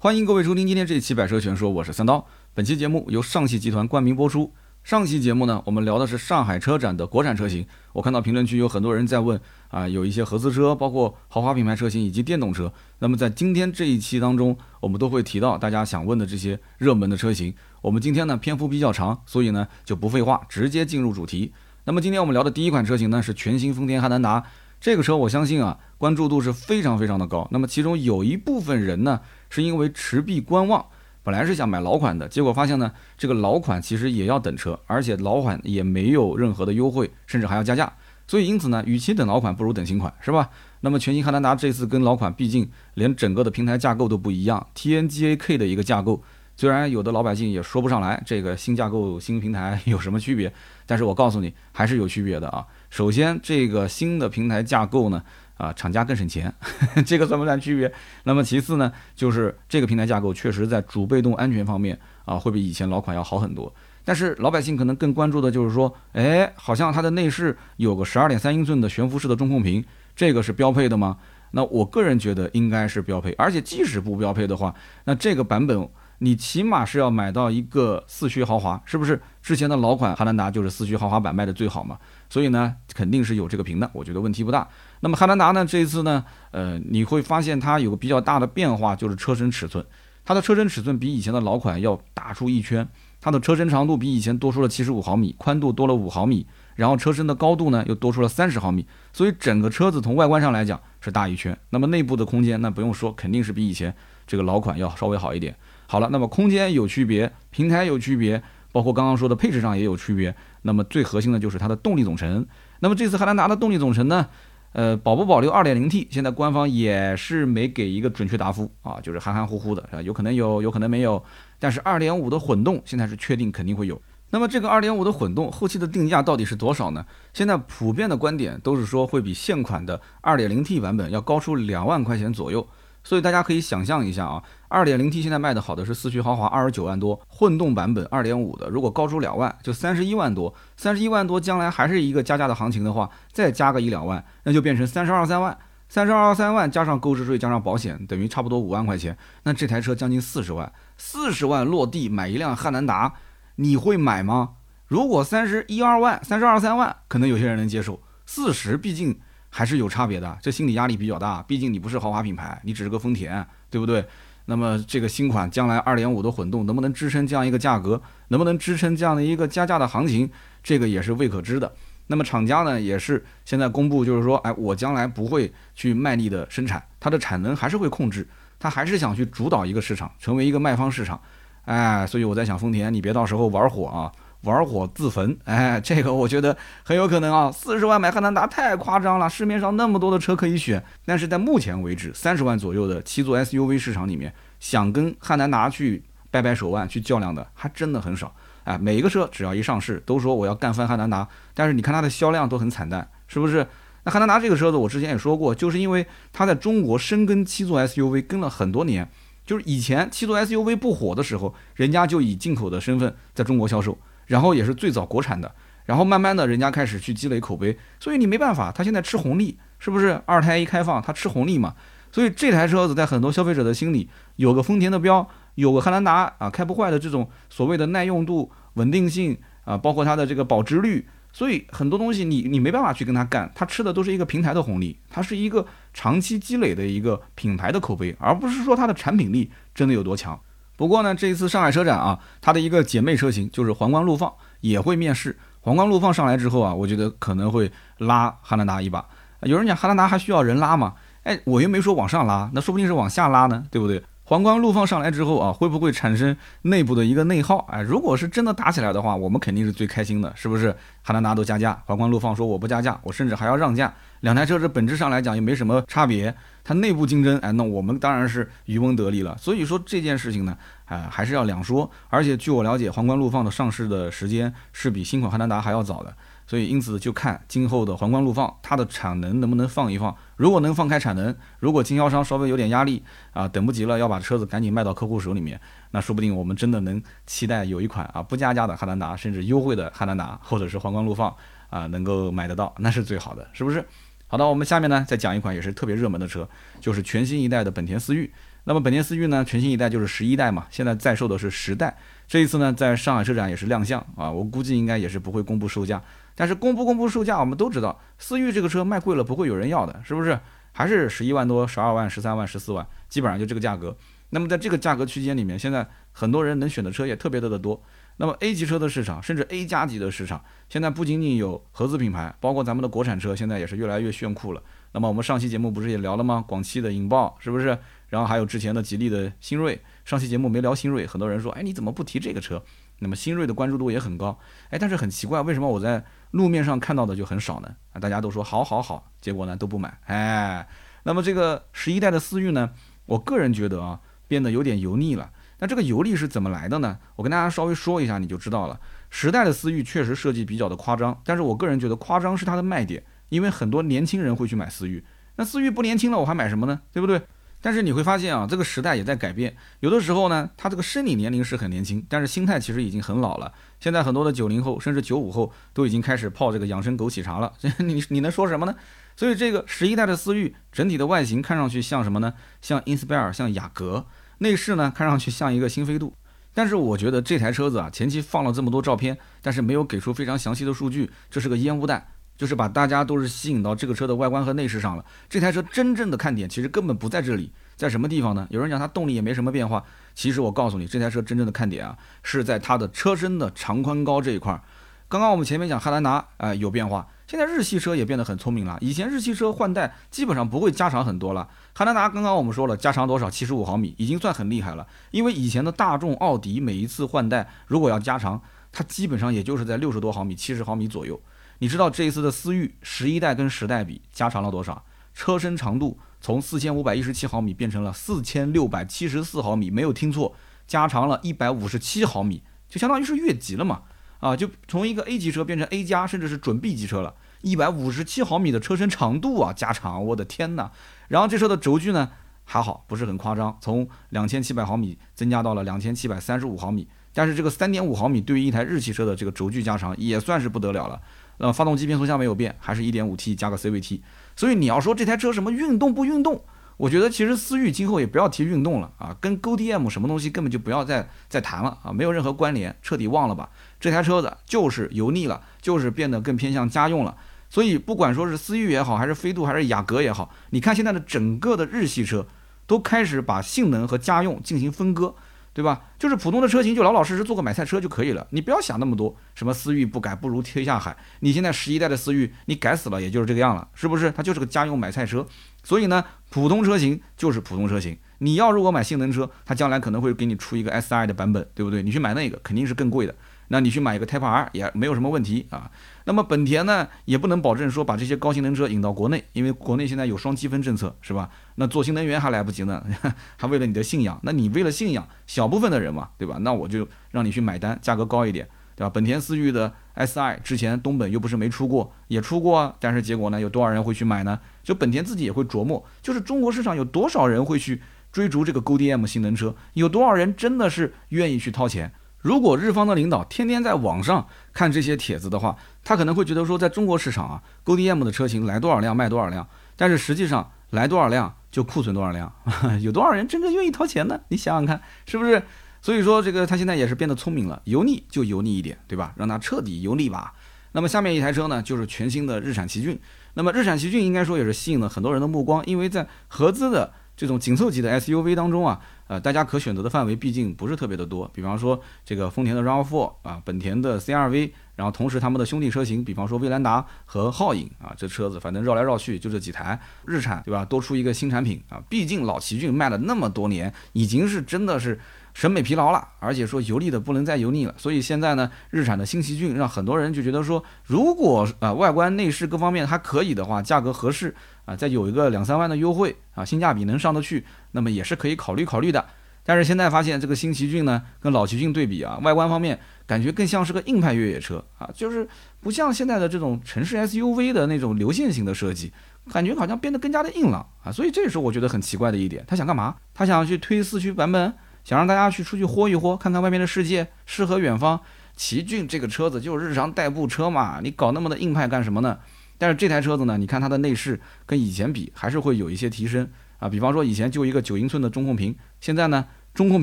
[0.00, 2.24] 欢迎各位收听今天这一期《百车全说》，我是三刀。
[2.54, 4.52] 本期节目由上汽集团冠名播出。
[4.84, 7.66] 上期节目呢，我们聊的是上海车展的国产车型。
[7.92, 9.40] 我看到评论区有很多人在问
[9.70, 12.72] 啊，有一些合资车，包括豪华品牌车型以及电动车。
[13.00, 17.52] 那么在今天这一期当中，我们都会提到大家想问的这些热门的车型。
[17.82, 21.52] 我们今天呢篇幅比较长，所以呢就不废话，直接进入主题。
[21.82, 24.44] 那么今天我们聊的第一款车型呢是全新丰田汉兰达。
[24.80, 27.46] 这个车我相信啊，关注度是非常非常的高。
[27.50, 29.20] 那么其中有一部分人呢。
[29.50, 30.84] 是因为持币观望，
[31.22, 37.90] 本来是想买老款的，结果发现呢，这个老款其实也要等车，而且老款也没有任何的优惠，甚至还要加价。
[38.26, 40.50] 所以因此呢，与其等老款，不如等新款，是吧？
[40.82, 46.22] 那么全新汉兰达这次跟老款，毕竟连整个的平台架构都不一样，TNGA-K 的一个架构，
[46.54, 50.52] 虽然有的老百姓也说不上来这个新架构、新平台有什么区别，
[50.84, 52.66] 但是我告诉你，还是有区别的啊。
[52.90, 55.22] 首先，这个新的平台架构呢。
[55.58, 56.54] 啊，厂家更省钱，
[57.04, 57.92] 这个算不算区别？
[58.22, 63.74] 那么其次呢，就是这个平台架构确实在主被动安全方面啊，会比以前老款要好很多。
[64.04, 71.16] 但是老百姓可能更关注的就是说，哎，好像它的内饰有个十二点三英寸的悬浮式的中控屏，这个是标配的吗？
[71.50, 74.72] 那我个人觉得应该是标配，而且即使不标配的话，
[75.06, 75.88] 那这个版本。
[76.20, 79.22] 你起码是要买到一个四驱豪华，是不是？
[79.40, 81.96] 之前的老款汉兰达就是四驱豪华版卖的最好嘛，
[82.30, 84.68] 所以呢，肯定是有这个屏的，我觉得问题不大。
[85.00, 89.84] 那么汉兰达呢，这一次呢，呃，你会发现它有个比较大的变化，就是车身尺寸，
[90.24, 92.86] 它的车身尺寸比以前的老款要大出一圈，
[93.20, 101.56] 它的车身长度比以前多出了七十五毫米，宽度多了五毫米，然后车身的高度呢又多出了三十毫米，所以整个车子从外观上来讲是大一圈。
[101.70, 103.94] 那么内部的空间那不用说，肯定是比以前
[104.26, 105.56] 这个老款要稍微好一点。
[105.86, 110.34] 好了，那么空间有区别，平台有区别，包括刚刚说的配置上也有区别。
[110.68, 112.46] 那么最核心的就是它的动力总成。
[112.80, 114.26] 那么这次汉兰达的动力总成呢，
[114.74, 121.24] 呃，保不保留 2.0T，现在官方也是没给一个准确答复啊，就是含含糊糊的，啊，有可能有，有可能没有。
[121.58, 123.98] 但是2.5的混动现在是确定肯定会有。
[124.30, 127.02] 那么这个2.5的混动后期的定价到底是多少呢？
[127.32, 132.68] 现在普遍的观点都是说会比现款的 2.0T 版本要高出两万块钱左右。
[133.08, 145.56] 所以大家可以想象一下啊，二点零 T 现在卖的好的是四驱豪华二十九万多，混动版本二点五的如果高出两万，就三十一万多，三十一万多将来还是一个加价的行情的话，再加个一两万，那就变成三十二三万，
[145.88, 153.14] 三十二三万加上购置税加上保险，等于差不多五万块钱，那这台车将近四十万，四十万落地买一辆汉兰达，
[153.54, 154.50] 你会买吗？
[154.86, 159.18] 如果三十一二万，三十二三万，可能有些人能接受，四十毕竟。
[159.58, 161.42] 还是有差别的，这心理压力比较大。
[161.42, 164.04] 毕竟你不是豪华品牌，你只是个丰田，对不对？
[164.44, 170.30] 那么这个新款将来二点五的混动能不能支撑这样一个价格，能不能支撑这样的一个加价的行情，
[170.62, 171.72] 这个也是未可知的。
[172.06, 178.24] 那么厂家呢，也是现在公布，就是说，哎，我将来不会去卖力的生产，它的产能还是会控制，
[178.60, 181.20] 它还是想去主导一个市场，成为一个卖方市场。
[181.64, 184.12] 哎，所以我在想，丰田，你别到时候玩火啊。
[184.42, 187.50] 玩火自焚，哎，这个我觉得很有可能啊。
[187.50, 198.32] 四十万买汉兰达太夸张了，市面上那么多的车可以选，但是在目前为止，三十万左右的七座 SUV 市场里面，想跟汉兰达去掰掰手腕、去较量的还真的很少。
[198.64, 203.66] 哎，每一个车只要一上市，都说我要干翻汉兰达，但是你看它的销量都很惨淡，是不是？
[204.04, 209.10] 那汉兰达这个车子，我之前也说过，就是因为它在中国深耕七座 SUV 跟了很多年，
[209.44, 213.98] 就是以前七座 SUV 不火的时候，人家就以进口的身份在中国销售。
[214.28, 215.52] 然后也是最早国产的，
[215.84, 220.20] 然后慢慢的人家开始去积累口碑，所以你没办法，他现在吃红利，是不是？
[220.24, 221.74] 二胎一开放，他吃红利嘛。
[222.10, 240.38] 所以这台车子在很多消费者的心里，有个丰田的标，有个汉兰达啊，开不坏的这种所谓的耐用度、稳定性啊，包括它的这个保值率，所以很多东西你你没办法去跟他干，他吃的都是一个平台的红利，它是一个长期积累的一个品牌的口碑，而不是说它的产品力真的有多强。
[240.78, 245.36] 不过呢，这一次上海车展啊，它的一个姐妹车型就是皇冠陆放也会面世。
[245.60, 249.04] 皇冠陆放上来之后啊，我觉得可能会拉汉兰达一把。
[249.40, 250.94] 有人讲汉兰达还需要人拉吗？
[251.24, 254.00] 哎，我又没说往上拉，那说不定是往下拉呢，对不对？
[254.22, 257.66] 皇冠陆放上来之后啊，会不会产生内部的一个内耗？
[257.70, 260.72] 哎，如果是真的打起来的话，我们肯定是最开心的，是不是？
[261.02, 263.92] 汉兰达都加价，皇冠陆放说我不加价，我甚至还要让价。
[264.20, 266.34] 两台车这本质上来讲也没什么差别，
[266.64, 269.36] 它内部竞争，哎，那我们当然是渔翁得利了。
[269.38, 270.56] 所以说这件事情呢，
[270.86, 271.90] 啊，还是要两说。
[272.08, 276.14] 而且据我了解，皇冠陆放的上市的时间是比新款汉兰达还要早的。
[276.48, 280.16] 所以，因此就看今后的皇冠陆放它的产能能不能放一放。
[280.36, 283.04] 如果能放开产能，如果经销商稍微有点压力
[283.34, 285.60] 啊，等不及了要把车子赶紧卖到客户手里面，
[285.90, 291.32] 那说不定我们真的能期待有一款啊不加价的汉兰达，甚至优惠的汉兰达，或者是皇冠陆放
[291.68, 293.84] 啊能够买得到，那是最好的，是不是？
[294.30, 296.46] 好的，我们下面呢再讲一款也是特别热门的车，
[296.80, 298.30] 就是全新一代的本田思域。
[298.64, 301.96] 那么本田思域呢，全新一代就是十一代嘛，现在在售的是十代。
[302.26, 306.02] 这一次呢，在上海车展也是亮相啊，我估计应该也是不会公布售价。
[306.34, 310.38] 但是公不公布售价，我们都知道，思域这个车卖贵了不会有人要的，是不是？
[310.72, 313.96] 还是十一万多、十二万、十三万、十四万，基本上就这个价格。
[314.28, 317.82] 那么在这个价格区间里面，现在很多人能选的车也特别的多。
[318.18, 324.62] 那么 A 级车的市场，甚至 A 加级的市场，现在不仅仅有合资品牌，包括咱们的国产车，现在也是越来越炫酷了。
[324.92, 326.44] 那么我们上期节目不是也聊了吗？
[326.46, 327.78] 广汽的引爆是不是？
[328.08, 329.80] 然后还有之前的吉利的新锐。
[330.04, 332.62] 上期节目没聊新锐，很多人说，哎，你怎么不提这个车？
[333.00, 334.36] 那么新锐的关注度也很高，
[334.70, 337.68] 哎，但是很奇怪，为什么我在路面上看到的就很少呢？
[337.92, 340.66] 啊，大家都说好好好，结果呢都不买，哎。
[341.04, 342.70] 那么这个十一代的思域呢，
[343.06, 345.30] 我个人觉得啊，变得有点油腻了。
[345.58, 346.98] 那这个油腻是怎么来的呢？
[347.16, 348.78] 我跟大家稍微说一下，你就知道了。
[349.10, 355.04] 十代的思域确实设计比较的夸张，但是我个人觉得夸张是它的卖点，因为很多年轻人会去买思域。
[355.36, 356.80] 那思域不年轻了，我还买什么呢？
[356.92, 357.22] 对不对？
[357.60, 359.56] 但是你会发现啊，这个时代也在改变。
[359.80, 363.52] 有的时候呢，他这个生理年龄是很年轻，但是心态其实已经很老了。
[363.80, 367.52] 现在很多的九零后甚至九五后都已经开始泡这个养生枸杞茶了。
[367.78, 368.76] 你你能说什么呢？
[369.16, 372.34] 所以这个十一代的思域整体的外形看上去像什么呢？
[372.60, 374.06] 像 Inspire，像雅阁。
[374.38, 376.12] 内饰呢，看上去像一个新飞度。
[376.54, 382.04] 但是我觉得这台车子啊，前期放了这么多照片，但是没有给出非常详细的数据，这是个烟雾弹，
[382.36, 385.04] 就是把大家都是吸引到这个车的外观和内饰上了。
[385.28, 388.46] 这台车真正的看点其实根本不在这里，在什么地方呢？
[388.50, 394.60] 有人讲它动力也没什么变化，其实我告诉你，这台车真正的看点啊，是在它的车身的长宽高这一块。
[395.10, 397.08] 刚刚我们前面讲汉兰达，啊有变化。
[397.26, 398.76] 现在日系车也变得很聪明了。
[398.82, 401.48] 以前日系车换代基本上不会加长很多了。
[401.74, 403.30] 汉兰达刚刚我们说了加长多少？
[403.30, 404.86] 七十五毫米，已经算很厉害了。
[405.10, 411.18] 因为以前的大众、奥迪每一次换代如果要加长，它基本上也就是在六十多毫米、七十毫米左右。
[411.60, 414.84] 你知道这一次的思域十一代跟十代比加长了多少？
[415.14, 420.34] 车身长度从四千五百一十七毫米变成了四千六百七十四毫米，没有听错，
[420.66, 423.82] 加长了一百五十七毫米，就相当于是越级了嘛。
[424.20, 430.70] 啊，就从一个 A 级车变成 A 加，甚至是准 B 级车了，一百五十七毫米的车身长度啊，加长，我的天哪！
[431.08, 432.10] 然后这车的轴距呢，
[432.44, 436.88] 还好，不是很夸张，从两千七百毫米增加到了两千七百三十五毫米。
[437.14, 441.00] 但是这个三点五毫米对于一台日系车的这个轴距加长也算是不得了了。
[441.38, 444.00] 呃，发动机变速箱没有变，还是一点五 T 加个 CVT。
[444.36, 446.42] 所以你要说这台车什么运动不运动？
[446.76, 453.48] 我觉得其实思域今后也不要提运动了啊，跟 GODM 什么东西根本就不要再再谈了啊，没有任何关联，彻底忘了吧。
[453.80, 457.16] 这台车子就是油腻了，就是变得更偏向家用了。
[457.50, 462.26] 所以不管说是思域也好，还是飞度，还是雅阁也好，你看现在的整个的日系车
[462.66, 465.14] 都开始把性能和家用进行分割。
[465.54, 465.80] 对吧？
[465.98, 468.24] 就是普通的车型，就老老实实做个买菜车就可以了。
[468.30, 470.96] 你不要想那么多，什么思域不改不如天下海。
[471.18, 474.12] 你现在十一代的思域，你改死了也就是这个样了，是不是？
[474.12, 475.26] 它就是个家用买菜车。
[475.64, 477.98] 所以呢，普通车型就是普通车型。
[478.18, 481.82] 你要如果买性能车，它将来可能会给你出一个 SI 的版本，对不对？
[481.82, 483.12] 你去买那个肯定是更贵的。
[483.48, 485.70] 那你去买一个 Type R 也没有什么问题啊。
[486.04, 491.30] 那么本田呢，也不能保证说把这些高性能车引到国内，因为国内现在有双积分政策，是吧？
[491.56, 492.82] 那做新能源还来不及呢，
[493.36, 496.38] 还为了你的信仰，那你为了信仰小部分的人嘛，对吧？
[496.40, 498.90] 那我就让你去买单，价格高一点，对吧？
[498.90, 504.38] 本田思域的 SI 之前东本又不是没出过，也出过啊，但是结果呢，有多少人会去买呢？
[504.62, 511.92] 就本田自己也会琢磨，就是中国市场有多少人会去追逐这个 GDM 性能车，有多少人真的是愿意去掏钱？
[512.28, 522.30] 如果日方的领导天天在网上看这些帖子的话，他可能会觉得说，在中国市场啊，GDM 的车型来多少辆卖多少辆，但是实际上来多少辆就库存多少辆，
[522.82, 524.20] 有多少人真正愿意掏钱呢？
[524.28, 525.42] 你想想看，是不是？
[525.80, 529.14] 所以说这个他现在也是变得聪明了，油腻就油腻一点，对吧？
[529.16, 530.34] 让它彻底油腻吧。
[530.72, 533.00] 那么下面一台车呢，就是全新的日产奇骏。
[533.32, 538.78] 那么日产奇骏应该说也是吸引了很多人的目光，因为在合资的这种紧凑级的 SUV 当中啊。
[539.08, 549.80] 呃，大家可选择的范围毕竟不是特别的多，比方说这个丰田的 RAV4 啊，本田的 CRV，然后同时他们的兄弟车型，比方说威兰达和皓影啊，这车子反正绕来绕去就这几台。
[550.04, 550.64] 日产对吧？
[550.64, 555.00] 多出一个新产品啊，毕竟老奇骏卖了那么多年，已经是真的是
[555.38, 557.72] 审美疲劳了，而且说油腻的不能再油腻了。
[557.78, 564.34] 所以现在呢，日产的新奇骏让很多人就觉得说，如果啊外观内饰各方面还可以的话，价格合适。
[564.64, 569.02] 啊，再有一个两三万的优惠啊，性价比能上得去，那么也是可以考虑考虑的。
[569.44, 572.76] 但是现在发现这个新奇骏呢，跟老奇骏对比啊，外观方面
[573.06, 575.26] 感觉更像是个硬派越野车啊，就是
[575.60, 578.92] 不像现在的这种城市 SUV 的那种流线型的设计，
[579.30, 580.90] 感觉好像变得更加的硬朗啊。
[580.90, 582.44] 所以这也是我觉得很奇怪的一点。
[582.46, 582.96] 他想干嘛？
[583.14, 584.52] 他想去推四驱版本，
[584.88, 588.00] 想让大家去出去豁一豁，看看外面的世界，诗和远方。
[588.34, 592.18] 奇骏这个车子就是日常代步车嘛，你搞那么的硬派干什么呢？
[592.56, 596.70] 但是这台车子呢，你看它的内饰跟以前比还是会有一些提升啊。
[596.70, 599.82] 比方说以前就一个九英寸的中控屏，现在呢中控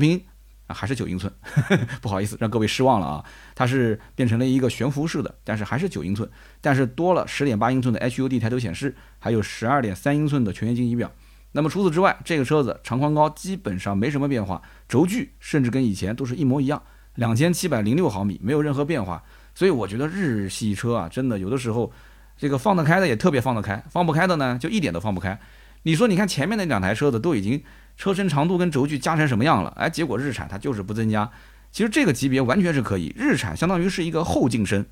[0.00, 0.20] 屏
[0.66, 1.32] 啊还是九英寸，
[2.02, 6.28] 不好意思让各位失望了啊，它是变成了一个悬浮式的，但是还是九英寸，
[6.60, 11.12] 但是多了十点八英寸的 HUD 抬头显示，还有十二点三英寸的全液晶仪表。
[11.56, 16.82] 那么除此之外，这个车子长宽高基本上没什么变化，轴距甚至跟以前都是一模一样，
[17.14, 19.22] 两千七百零六毫米，没有任何变化。
[19.54, 21.90] 所以我觉得日系车啊，真的有的时候，
[22.36, 25.40] 这个放得开的也特别放得开，放不开的呢就一点都放不开。
[25.84, 27.62] 你说，你看前面那两台车子都已经
[27.96, 29.72] 车身长度跟轴距加成什么样了？
[29.78, 31.30] 哎，结果日产它就是不增加。
[31.72, 34.84] 其实这个级别完全是可以，日产相当于是一个后进身，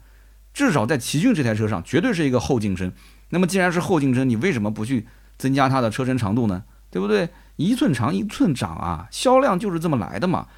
[0.55, 2.91] 至少在奇骏这台车上绝对是一个后进身。
[3.29, 5.07] 那么既然是后进身，你为什么不去？
[5.39, 7.29] 增加它的车身长度呢，对不对？
[7.57, 10.49] 一寸长一寸长啊，销量就是这么来的嘛，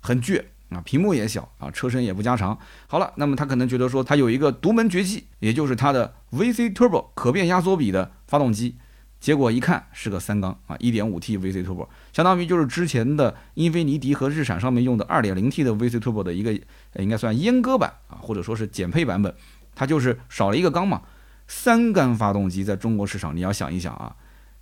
[0.00, 2.58] 很倔啊，屏幕也小啊，车身也不加长。
[2.86, 8.76] 好了，那么他可能觉得说他有一个独门绝技，也就是它的 VC Turbo 可变压缩比的发动机，
[9.20, 16.58] 结果一看是个三缸啊，1.5T VC Turbo，相当于就是之前的英菲尼迪和日产上面用的 2.0T 的 VC Turbo 的一个
[16.94, 19.34] 应该算阉割版啊，或者说是减配版本，
[19.74, 21.02] 它就是少了一个缸嘛。
[21.46, 24.16] 三缸发动机在中国市场，你要想一想啊。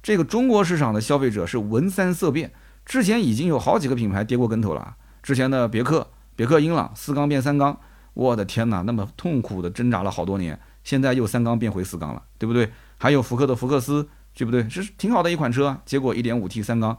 [0.04, 2.52] 这个中国市场的消费者是闻三色变，
[2.84, 4.94] 之前已经有好几个品牌跌过跟头了。
[5.22, 6.06] 之前的别克、
[6.36, 7.74] 别克英朗四缸变三缸，
[8.12, 12.70] 我的天哪，那么痛苦的挣扎了好多年，现在又三缸变回四缸了，对不对？
[12.98, 14.68] 还有福克的福克斯，对不对？
[14.68, 16.94] 是挺好的一款车，结果一点五 T 三缸，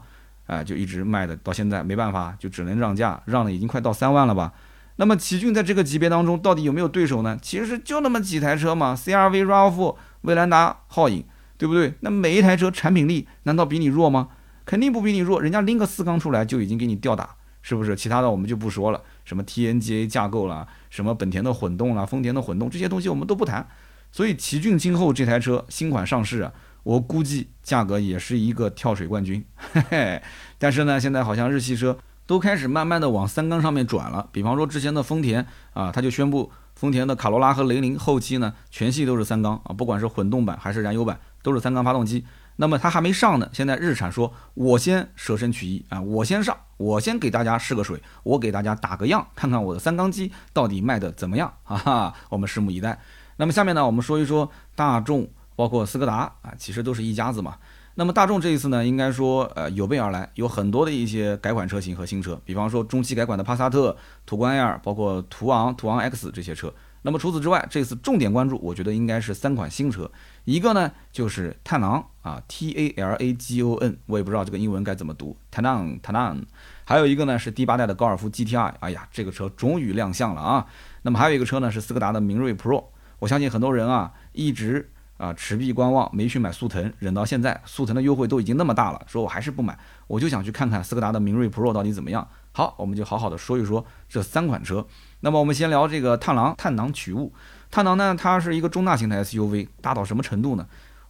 [0.48, 4.52] 哎，就一直卖的到现在没办法，就只能让价，让的已经快到三万了吧？
[4.96, 7.38] 那么奇骏在这个级别当中到底有没有对手呢？
[7.40, 11.24] 其实就那么几台车嘛，CRV、RAV4、威兰达、皓影。
[11.58, 11.94] 对不对？
[12.00, 14.28] 那每一台车产品力难道比你弱吗？
[14.64, 17.94] 肯定不比你弱，人家拎个四缸出来就已经给你吊打，是不是？
[17.94, 23.68] 其他的我们就不说了，什么 TNGA 架构啦，什么本田的混动啦，丰田的混动这些东西我们都不谈。
[24.10, 29.44] 所以奇骏今后这台车新款上市啊，我估计价格也是一个跳水冠军。
[29.56, 30.22] 嘿嘿。
[30.58, 31.96] 但是呢，现在好像日系车
[32.26, 41.20] 都开始慢慢的往三缸上面转了，比方说之前的丰田啊，他就宣布丰田的卡罗拉和雷凌后期呢全系都是三缸啊，不管是混动版还是燃油版。
[41.46, 42.26] 都是三缸发动机，
[42.56, 43.48] 那么它还没上呢。
[43.52, 52.98] 现在日产说，我先舍身取义啊，我先上，我先给大家试个水，我给大家打个样，看看我的三缸机到底卖的怎么样哈哈，我们拭目以待。
[53.36, 57.58] 那么下面呢，我们说一说大众，包括斯柯达啊，其实都是一家子嘛。
[57.94, 66.74] 那么大众这一次呢，应该说呃有备而来，有很多的一些改款车型和新车，比方说中期改款的帕萨特、途观 L，包括途昂、途昂 X 这些车。
[67.06, 70.10] 那么除此之外，这次重点关注，我觉得应该是三款新车，
[70.44, 76.44] 一个呢就是探囊啊，T A L A G O N，我也不知道这个英文该怎么读，探囊探囊，
[76.84, 80.66] 还有一个呢是第八代的高尔夫 G T I，哎呀，这个车终于亮相了啊。
[81.02, 82.86] 那么还有一个车呢是斯柯达的明锐 Pro，
[83.20, 92.26] 我相信很多人啊一直啊持币观望，没去买速腾，忍到现在，速腾的优惠都已经那么大了，说我还是不买，我就想去看看斯柯达的明锐 Pro 到底怎么样。
[92.50, 94.84] 好，我们就好好的说一说这三款车。
[95.26, 97.32] 那么我们先聊这个探囊，探囊取物。
[97.68, 100.64] 探囊呢，它是一个中大型的 SUV，大到什么程度呢？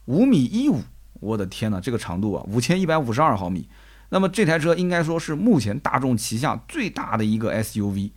[0.06, 0.80] 五米一五，
[1.20, 3.68] 我的天呐，这个长度啊，五千一百五十二毫米。
[4.08, 8.12] 那么这台车应该说是目前大众旗下最大的一个 SUV。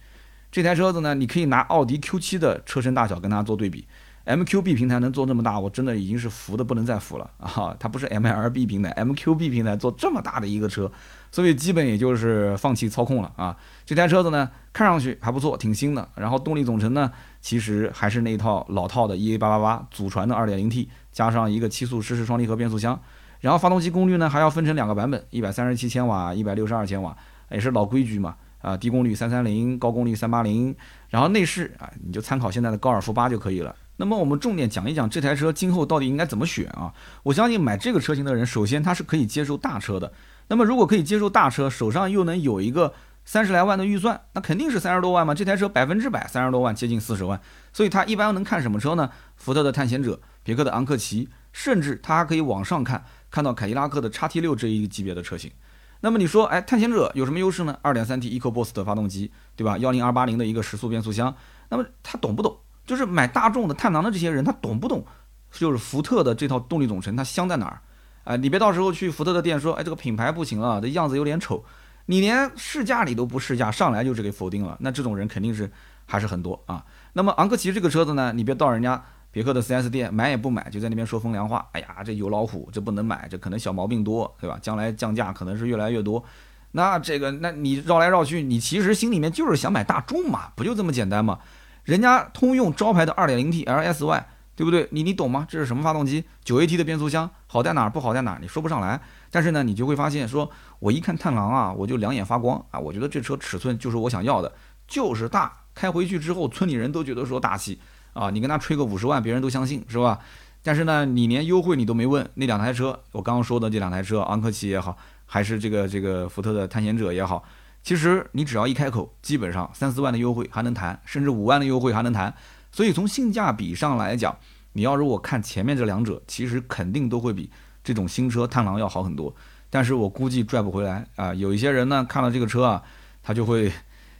[0.49, 3.85] 这台车子呢，你可以拿奥迪 Q7 的车身大小跟它做对比。
[4.29, 7.75] MQB 平台能做这么大，我真的已经是服的不能再服了 啊！
[7.79, 10.91] 它不是 MLB 平台，MQB 平台做这么大的一个车，
[11.31, 13.57] 所以基本也就是放弃操控了啊。
[13.87, 16.07] 这台车子呢，看上去还不错，挺新的。
[16.15, 23.01] 然后动力总成呢，其实还是那一套老套的 EA888 祖传的 2.0T，加上一个七速湿式双离合变速箱。
[23.39, 27.17] 然后发动机功率呢，还要分成两个版本，137千瓦、162千瓦，
[27.49, 30.75] 也是老规矩嘛啊，低功率330，高功率380。
[31.09, 33.75] 然后内饰啊，你就参考现在的高尔夫八就可以了。
[34.01, 36.93] 那么我们重点讲一讲这台车今后到底应该怎么选啊？
[37.21, 40.13] 我相信买这个车型的人，首先他是可以接受大车的。
[40.47, 42.93] 那么如果可以接受大车，手上又能有一个
[43.25, 45.35] 三十来万的预算，那肯定是三十多万嘛。
[45.35, 47.41] 这台车百分之百三十多万，接近四十万。
[47.73, 49.09] 所以他一般能看什么车呢？
[49.35, 55.51] 福特的探险者、别克的昂克旗，甚至他还可以往上看，看到凯迪拉克的叉 T 六这一级别的车型。
[55.99, 57.77] 那么你说，哎，探险者有什么优势呢？
[57.81, 59.77] 二点三 T EcoBoost 的发动机，对吧？
[59.77, 61.35] 幺零二八零的一个时速变速箱。
[61.67, 62.57] 那么他懂不懂？
[62.89, 65.05] 就是买大众的探囊的这些人，他懂不懂？
[65.51, 67.81] 就是福特的这套动力总成，它香在哪儿？
[68.23, 71.63] 啊，你别到时候去福特的店说，哎，这个品牌不行了，这样子有点丑，
[72.07, 74.75] 你连试驾你都不试驾，上来就是给否定了。
[74.79, 75.71] 那这种人肯定是
[76.07, 76.83] 还是很多啊。
[77.13, 81.67] 那么昂克旗这个车子呢，你别到人家别克的 4S 店买也不买，就在那边说风凉话。
[81.73, 84.57] 哎呀，这有老虎，这不能买，这可能小毛病多，对吧？
[84.59, 86.23] 将来降价可能是越来越多。
[86.71, 91.39] 那这个，那你绕来绕去，你其实心里面就是想买大众嘛，不就这么简单吗？
[91.83, 94.23] 人家通用招牌的 2.0T LSY，
[94.55, 94.87] 对不对？
[94.91, 95.45] 你你懂吗？
[95.49, 96.23] 这是什么发动机？
[96.43, 97.89] 九 AT 的变速箱好在哪儿？
[97.89, 98.39] 不好在哪儿？
[98.41, 98.99] 你说不上来。
[99.31, 102.79] 但是呢，你就会发现，说我一看探狼啊，我就两眼发光啊！
[102.79, 104.51] 我觉得这车尺寸就是我想要的，
[104.87, 105.53] 就是大。
[105.75, 107.79] 开回去之后，村里人都觉得说大气
[108.13, 110.19] 啊，你跟他吹个五十万，别人都相信，是吧？
[110.61, 117.41] 但是呢，你连优惠你都没问，那两台车，我刚刚说的这两台车，昂科旗也好，还是这个这个福特的探险者也好，
[117.89, 122.31] 其实你只要一开口，基本上三四万的优惠还能谈，甚至五万的优惠还能谈。
[122.71, 124.37] 所以从性价比上来讲，
[124.73, 127.49] 你要如果看前面这两者，其实肯定都会比
[127.83, 129.33] 这种新车探狼要好很多。
[129.71, 131.33] 但是我估计拽不回来啊！
[131.33, 132.83] 有一些人呢看了这个车啊，
[133.23, 133.71] 他就会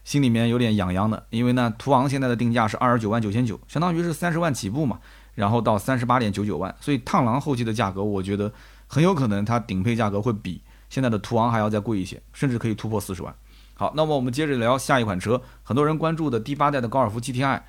[0.04, 5.00] 心里面有点痒痒的，因为呢途昂现在的定价是二十九万九千九，相当于是三十万起步嘛，
[5.36, 8.52] 然后到三十八点九九万，所以探狼后期的价格，我觉得
[8.88, 10.60] 很有可能它顶配价格会比
[10.90, 13.32] 现在的途昂还要再贵一些，甚至可以突破四十万。
[13.80, 17.62] 好，那么我们接着聊下一款车，很多人关注的第八代的高尔夫 GTI。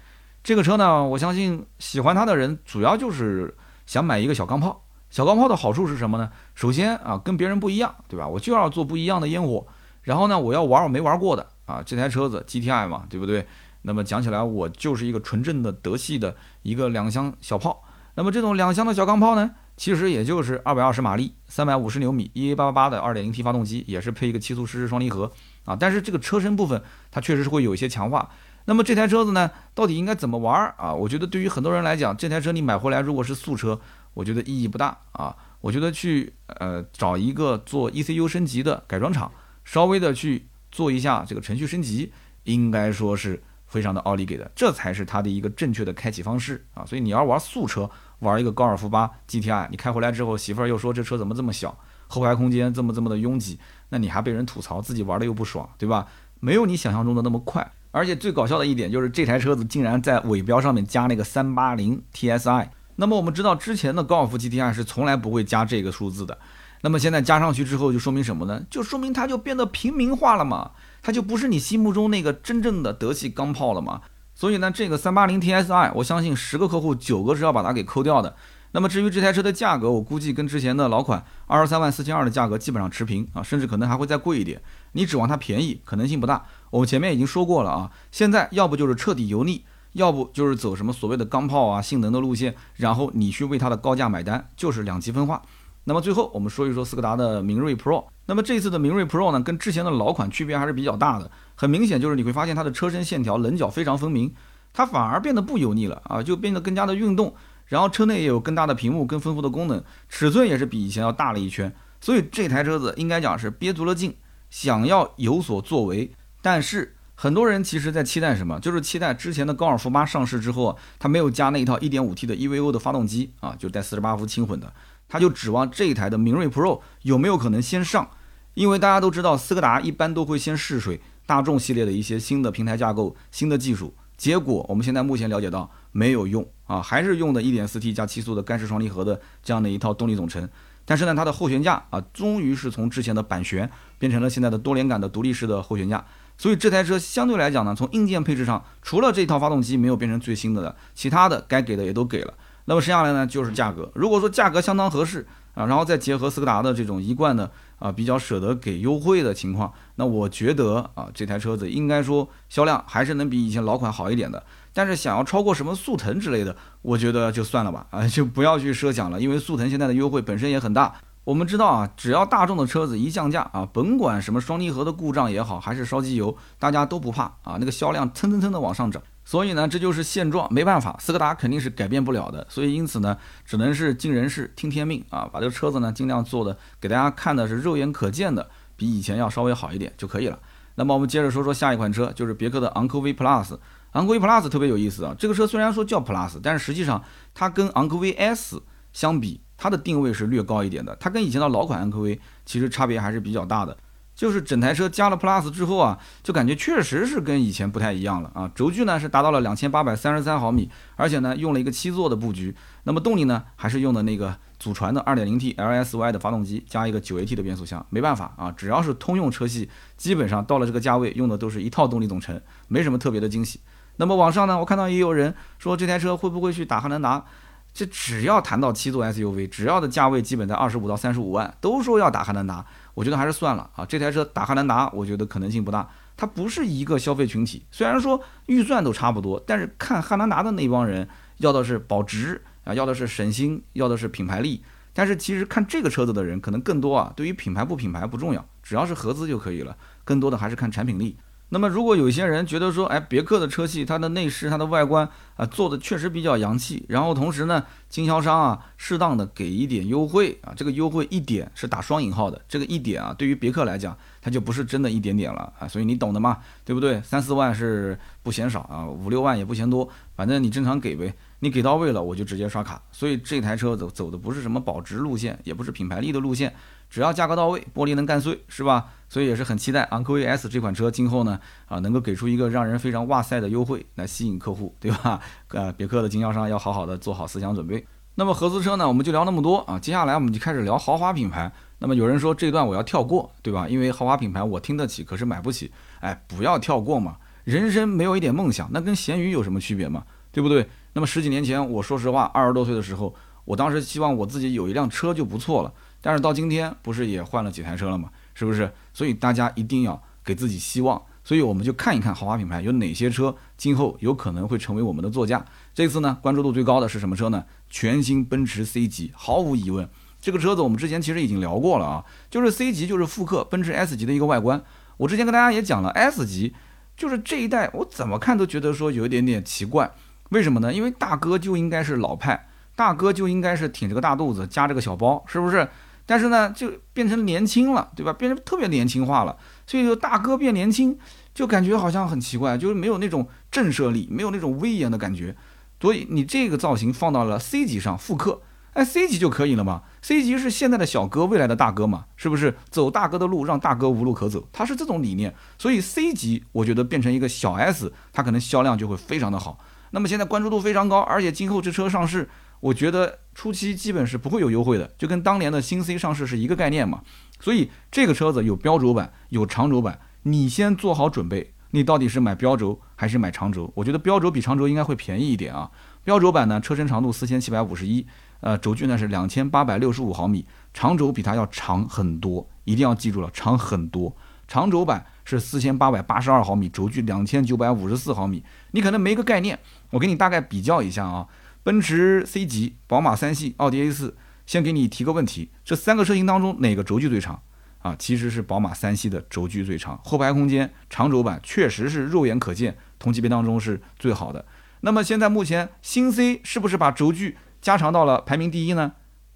[0.43, 4.83] 这个车呢，我相信喜欢它的人主要就是想买一个小钢炮。
[5.09, 6.29] 小钢炮的好处是什么呢？
[6.57, 8.27] 首先啊，跟别人不一样，对吧？
[8.27, 9.65] 我就要做不一样的烟火。
[10.03, 13.47] 然后呢，我要玩我没玩过的啊，这台车子 GTI 嘛，对不对？
[13.83, 17.85] 那么讲起来，我就是一个纯正的德系的一个两厢小炮。
[18.17, 25.31] 那么这种两厢的小钢炮呢，其实也就是二百二十马力，三百五十牛米，EA 八八八的二点零 T 发动机，也是配一个七速湿式双离合
[25.65, 25.77] 啊。
[25.79, 28.31] 但是这个车身部分，它确实是会有一些强化。
[28.67, 30.93] 那么这台车子呢，到底应该怎么玩啊？
[30.93, 33.81] 我觉得对于很多人来讲，这台车你买回来如果是素车，
[34.15, 35.35] 我觉得意义不大啊。
[35.61, 39.33] 我觉得去呃找一个做 ECU 升级的改装厂，
[39.65, 42.13] 稍微的去做一下这个程序升级，
[42.45, 46.85] 应该说是非常的奥利给的，这才是它的一个正确的开启方式啊。
[46.87, 47.91] 所以你要玩素车，
[48.21, 51.77] 玩一个高尔夫八 GTI，你开回来之后，媳妇儿又说这车怎么这么小，
[52.07, 53.59] 后排空间这么这么的拥挤，
[53.91, 56.07] 那你还被人吐槽自己玩的又不爽，对吧？
[56.41, 57.71] 没有你想象中的那么快。
[57.91, 62.69] 而且最搞笑的一点就是这台车子竟然在尾标上面加那个三八零 TSI。
[62.97, 66.39] 那么我们知道之前的高尔夫 GTI 是从来不会加这个数字的。
[66.83, 68.63] 那么现在加上去之后，就说明什么呢？
[68.71, 70.71] 就说明它就变得平民化了嘛，
[71.03, 74.03] 它就不是你心目中那个真正的德系钢炮了嘛。
[74.35, 78.37] 所以呢，这个三八零 TSI，我相信十个客户九个是要把它给抠掉的。
[78.73, 84.63] 那么至于这台车的价格，我估计跟之前的老款二十三万四千二的价格基本上持平啊，甚至可能还会再贵一点。
[84.93, 86.45] 你指望它便宜，可能性不大。
[86.71, 95.43] 我们前面已经说过了啊，现在要不就是彻底油腻，要不就是走什么所谓的钢炮啊、性能的路线，然后你去为它的高价买单，就是两极分化。
[95.85, 98.05] 那么最后我们说一说斯柯达的明锐 Pro。
[98.27, 101.29] 那么这次的明锐 Pro 呢，跟之前的老款区别还是比较大的。
[101.57, 104.33] 很明显就是你会发现它的车身线条棱角非常分明，
[104.73, 107.35] 它反而变得不油腻了啊，就变得更加的运动。
[107.71, 111.73] 然后车内也有更大的屏幕、更丰富的功能，尺寸也是比以前要大了一圈。
[112.01, 114.17] 所以这台车子应该讲是憋足了劲，
[114.51, 116.11] 想要有所作为。
[116.43, 118.59] 但是很多人其实在期待什么？
[118.59, 124.73] 就是期待之前的高尔夫八上市之后，它没有加那一套 1.5T 的 EVO 的发动机啊，就带48伏轻混的，
[125.09, 128.11] 他就指望这一台的明锐 Pro 有没有可能先上？
[128.55, 133.95] 因为大家都知道斯柯达一般都会先试水大众系列的一些新的平台架构、新的技术。
[134.17, 140.49] 结果我们现在目前了解到没有用啊，还是用的 1.4T 加七速的干式双离合的这样的一套动力总成。
[140.85, 146.05] 但是呢，它的后悬架啊，终于是从之前的板悬变成了现在的多连杆的独立式的后悬架。
[146.39, 152.33] 所以这台车相对来讲呢，从硬件配置上，除了这套发动机没有变成最新的的，其他的该给的也都给了。
[152.67, 153.91] 那么剩下来呢，就是价格。
[153.97, 157.51] 如果说价格相当合适啊，然后再结合斯柯达的这种一贯的。
[157.81, 164.45] 啊，比较舍得给优惠的情况，那我觉得啊，这台车子应该说销量还是能比以前老款好一点的。
[164.75, 170.93] 但是想要超过什么速腾之类的，我觉得就算了吧，啊，就不要去设想了，因为速腾现在的优惠本身也很大。
[171.25, 179.03] 我们知道啊，只要大众的车子一降价啊，甭管什么双离合的故障也好，还是烧机油，大家都不怕啊，那个销量蹭蹭蹭的往上涨。
[179.31, 182.45] 所以呢，这就是现状，没办法，斯柯达肯定是改变不了的。
[182.51, 190.37] 所以因此呢，只能是尽人事听天命啊，把这个车子呢尽量做的给大家看的是肉眼可见的，比以前要稍微好一点就可以了。
[190.75, 193.57] 那么我们接着说说下一款车，就是别克的昂科威 Plus。
[193.93, 197.01] 昂科威 Plus 特别有意思啊，这个车虽然说叫 Plus，但是实际上
[197.33, 198.61] 它跟昂科威 S
[198.93, 200.97] 相比，它的定位是略高一点的。
[200.97, 203.77] 它跟以前的老款昂科威其实差别还是比较大的。
[204.21, 208.53] 就是整台车加了 Plus 之后啊，就感觉确实是跟以前不太一样了啊。
[208.55, 212.55] 轴距呢是达到了两千八百三十三毫米，而且呢用了一个七座的布局。
[212.83, 217.87] 那么动力呢还是用的那个祖传的二点零 T LSY 的发动机，加一个九 AT 的变速箱。
[217.89, 223.61] 没办法啊，只要是通用车系，基本上到了这个价位用的都是一套动力总成，没什么特别的惊喜。
[223.97, 227.25] 那么网上呢，我看到也有人说这台车会不会去打汉兰达？
[227.73, 232.67] 这只要谈到七座 SUV，只要的价位基本在二十五到三十五万，都说要打汉兰达。
[232.95, 235.89] 我觉得还是算了啊，这台车打汉兰达，我觉得可能性不大。
[236.17, 244.63] 它不是一个消费群体，虽然说预算都差不多，但是看汉兰达的那帮人要的是保值，啊，要的是省心，要的是品牌力。
[244.93, 249.77] 但是其实看这个车子的人可能更多啊，对于品牌不品牌不重要，只要是合资就可以了。
[250.05, 251.17] 更多的还是看产品力。
[251.53, 267.03] 那么如果有些人觉得说，哎，别克的车系它的内饰、它的外观啊做的确实比较洋气，然后同时呢，经销商啊适当的给一点优惠啊，这个优惠一点是打双引号的，这个一点啊对于别克来讲，它就不是真的一点点了啊，所以你懂的嘛，对不对？
[267.03, 271.13] 三四万是不嫌少啊，五六万也不嫌多，反正你正常给呗。
[271.43, 272.83] 你给到位了，我就直接刷卡。
[272.93, 276.55] 所以这台车走走的不是什么保值路线，也不是品牌力的路线，
[276.91, 278.89] 只要价格到位，玻璃能干碎，是吧？
[279.09, 285.21] 所以也是很期待昂科威 S 这款车今后呢啊能够给出一个让人非常哇塞的优惠来吸引客户，对吧？
[285.49, 287.87] 呃，别克的经销商要好好的做好思想准备。
[288.17, 291.51] 那么合资车呢，我们就聊那么多啊，接下来我们就开始聊豪华品牌。
[291.79, 293.67] 那么有人说这段我要跳过，对吧？
[293.69, 295.73] 因为豪华品牌我听得起，可是买不起。
[296.01, 300.05] 哎，不要跳过嘛，人生没有一点梦想，那跟咸鱼有什么区别嘛？
[300.31, 300.69] 对不对？
[300.93, 305.73] 那么十几年前，我说实话，二十多岁的时候，我当时希望我自己有一辆车就不错了。
[306.01, 308.11] 但是到今天，不是也换了几台车了吗？
[308.35, 308.73] 是不是？
[308.93, 311.01] 所以大家一定要给自己希望。
[311.23, 315.45] 所以我们就看一看豪华品牌有哪些车今后有可能会成为我们的座驾。
[315.75, 317.45] 这次呢，关注度最高的是什么车呢？
[317.69, 319.89] 全新奔驰 C 级，毫无疑问，
[320.21, 324.61] 这个车子我们之前其实已经聊过了啊，就是 C 级就是复刻奔驰 S 级的一个外观。
[324.97, 326.55] 我之前跟大家也讲了，S 级
[326.97, 329.93] 就是这一代，我怎么看都觉得说有一点点奇怪。
[330.31, 330.73] 为什么呢？
[330.73, 335.69] 因为大哥就应该是老派，大哥就应该是挺着个大肚子，夹着个小包，是不是？
[336.11, 338.13] 但是呢，就变成年轻了，对吧？
[338.13, 340.99] 变成特别年轻化了，所以说大哥变年轻，
[341.33, 345.37] 就感觉好像很奇怪，就是没有那种震慑力，没有那种威严的感觉。
[345.81, 348.43] 所以你这个造型放到了 C 级上复刻，
[348.73, 352.07] 哎，C 级就可以了嘛？C 级是现在的小哥，未来的大哥嘛？
[352.17, 352.57] 是不是？
[352.71, 355.33] 走大哥的路，让大哥无路可走，他是这种理念。
[355.59, 359.61] 所以 C 级，我觉得变成一个小 S，它可能销量就会非常的好。
[359.93, 362.29] 那么现在关注度非常高，而且今后这车上市，
[362.61, 367.03] 我觉得初期基本是不会有优惠的，就跟当年的新 C 上市是一个概念嘛。
[367.41, 373.73] 所以这个车子有标轴版，有长轴版，你先做好准备，你到底是买标轴还是买长轴？
[373.75, 375.71] 我觉得标轴比长轴应该会便宜一点啊。
[376.05, 378.07] 标轴版呢，车身长度四千七百五十一，
[378.41, 380.45] 呃，轴距呢是两千八百六十五毫米，
[380.75, 384.15] 长轴比它要长很多，一定要记住了，长很多。
[384.47, 388.43] 长轴版是四千八百八十二毫米，轴距两千九百五十四毫米。
[388.73, 389.59] 你可能没个概念，
[389.91, 391.27] 我给你大概比较一下啊。
[391.63, 397.43] 奔驰 C 级、宝马三系、奥迪 A 四，先给你提个问题：这三个车型当中哪个轴距最长？
[397.81, 404.45] 啊，其实是宝马三系的轴距最长，后排空间长轴版确实是肉眼可见，同级别当中是最好的。
[404.81, 408.93] 那么现在目前新 C 是不是把轴距加长到了排名第一呢？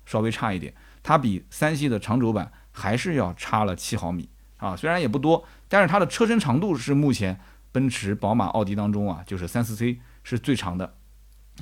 [0.07, 4.29] 稍微差一点，它比三系的长轴版还是要差了七毫米。
[4.57, 7.39] 啊，虽然也不多，但是它的车身长度是目前
[7.73, 10.95] 奔驰、宝马、奥迪当中啊，就是三四 C 是最长的。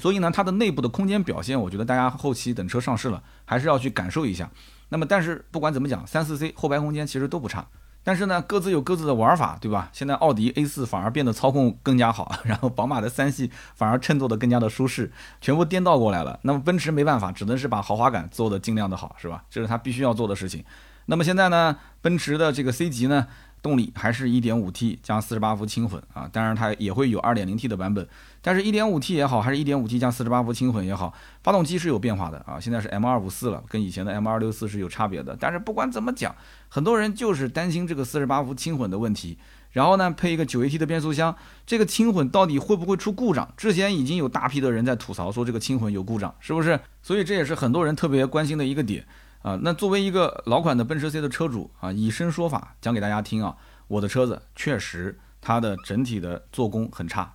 [0.00, 4.50] 所以呢，它的内部的空间表现，我觉得大家后期等车上市了，还是要去感受一下。
[4.88, 7.66] 那么，但是不管怎么讲，三四 C 后排空间其实都不差。
[8.05, 9.88] 但是呢，各自有各自的玩法，对吧？
[9.92, 16.38] 现在奥迪 A 四反而变得操控更加好，然后宝马的三系反而乘坐的更加的舒适，全部颠倒过来了。
[16.42, 19.44] 那么奔驰没办法，只能是把豪华感做的尽量的好，是吧？
[19.48, 20.64] 这是它必须要做的事情。
[21.07, 23.28] 那么现在呢，奔驰的这个 C 级呢，
[23.62, 28.07] 动力还是一点五 T 加四十八伏轻混啊，当然它也会有二点零 T 的版本，
[28.42, 35.37] 但是一点五 T 也好，还是一点五 T 加四十八伏轻混也好，发动机是有变化的啊，现在是 M 二五四了，跟以前的 M 二六四是有差别的。
[35.38, 36.35] 但是不管怎么讲，
[36.68, 39.38] 很多人就是担心这个四十八伏轻混的问题，
[39.70, 43.48] 然后呢配一个九 AT 的变速箱，这个轻混到底会不会出故障？
[43.57, 46.81] 之前已经有大批的人在吐槽说这个轻混有故障，是不是？
[47.01, 49.07] 所以这也是很多人特别关心的一个点。
[49.42, 53.57] 啊，那作为一个老款的奔驰 C 的车主啊，以身说法讲给大家听啊，
[53.88, 57.35] 我的车子确实它的整体的做工很差，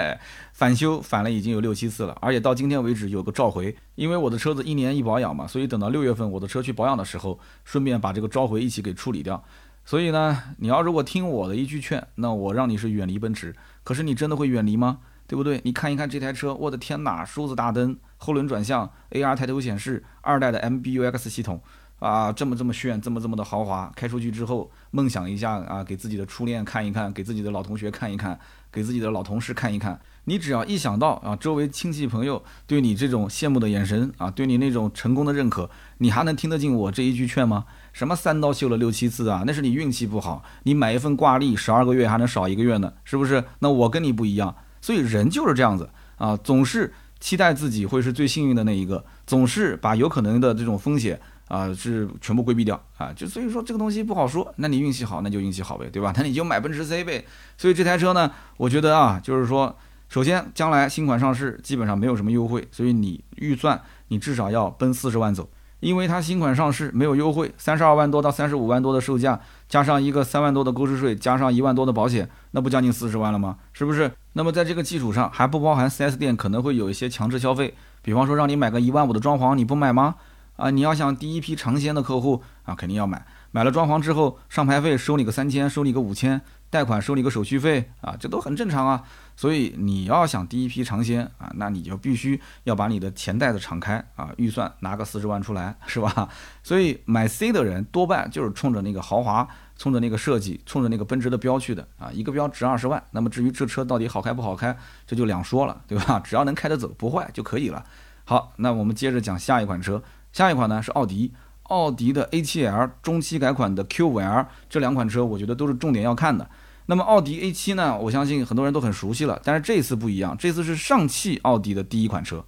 [0.52, 9.42] 返修返了已经有六七次了，而且到今天为止有个召回，因为我的车子一年一保养嘛，所以等到六月份我的车去保养的时候，顺便把这个召回一起给处理掉。
[9.86, 14.98] 所以呢，你要如果听我的一句劝，那我让你是远离奔驰，可是你真的会远离吗？
[15.26, 15.60] 对不对？
[15.64, 17.96] 你看一看这台车，我的天哪，梳子大灯。
[18.18, 21.60] 后轮转向，AR 抬头显示，二代的 MBUX 系统
[21.98, 28.38] 啊，这么这么炫，这么这么的豪华，开出去之后，梦想一下啊，给自己的初恋看一看，给自己的老同学看一看，
[28.72, 30.00] 给自己的老同事看一看。
[30.28, 37.66] 你只要一想到啊，周围亲戚朋友对你这种羡慕的眼神啊，对你那种成功的认可，你还能听得进我这一句劝吗？
[37.92, 40.42] 什么三刀修了六七次啊，那是你运气不好。
[40.64, 43.44] 你买一份挂历，十二个月还能少一个月呢，是不是？
[43.60, 46.92] 那我跟你不一样，所以人就是这样子啊，总是。
[47.18, 51.18] 期待自己会是最幸运的那一个，总是把有可能的这种风险
[51.48, 54.52] 啊是全部规避掉啊，就所以说这个东西不好说。
[54.56, 56.12] 那你运气好，那就运气好呗，对吧？
[56.14, 57.24] 那你就买奔驰 C 呗。
[57.56, 59.74] 所以这台车呢，我觉得啊，就是说，
[60.10, 65.48] 首先，将来新款上市基本上没有什么优惠，所以你预算你至少要奔四十万走，
[65.80, 73.58] 因为它新款上市没有优惠，三十二万多到三十五万多的售价，加上一个三万多的购置税，加上一万多的保险，那不将近四十万了吗？
[73.74, 74.10] 是不是？
[74.32, 80.14] 那么在这个基础上还不包含 4S 店可能会有一些强制消费，比方说让你买个一万五的装潢，你不买吗？
[80.56, 83.26] 啊，你要想第一批尝鲜的客户啊，肯定要买。
[83.50, 86.40] 买了装潢之后，上牌费收你个三千，收你个五千，
[86.70, 89.02] 贷款收你个手续费啊，这都很正常啊。
[89.36, 96.28] 所以你要想第一批尝鲜啊，那你就必须要把你的钱袋子敞开啊，预算拿个四十万出来，是吧？
[96.64, 99.46] 所以买 C 的人多半就是冲着那个豪华，
[99.76, 102.10] 冲着那个设计，冲着那个奔驰的标去的啊。
[102.10, 106.18] 一个标值二十万，那么至于这车到底好开不好开，这就两说了，对吧？
[106.24, 107.84] 只要能开得走，不坏就可以了。
[108.24, 111.32] 好，那我们接着讲下一款车，下一款呢是奥迪。
[111.64, 116.48] 奥迪的 A7L 中期改款的 Q5L 这两款车，我觉得都是重点要看的。
[116.86, 122.44] 那么奥迪 A7 呢，我相信很多人都很熟悉了，但是这次不一样，这次是上汽奥迪的第一款车，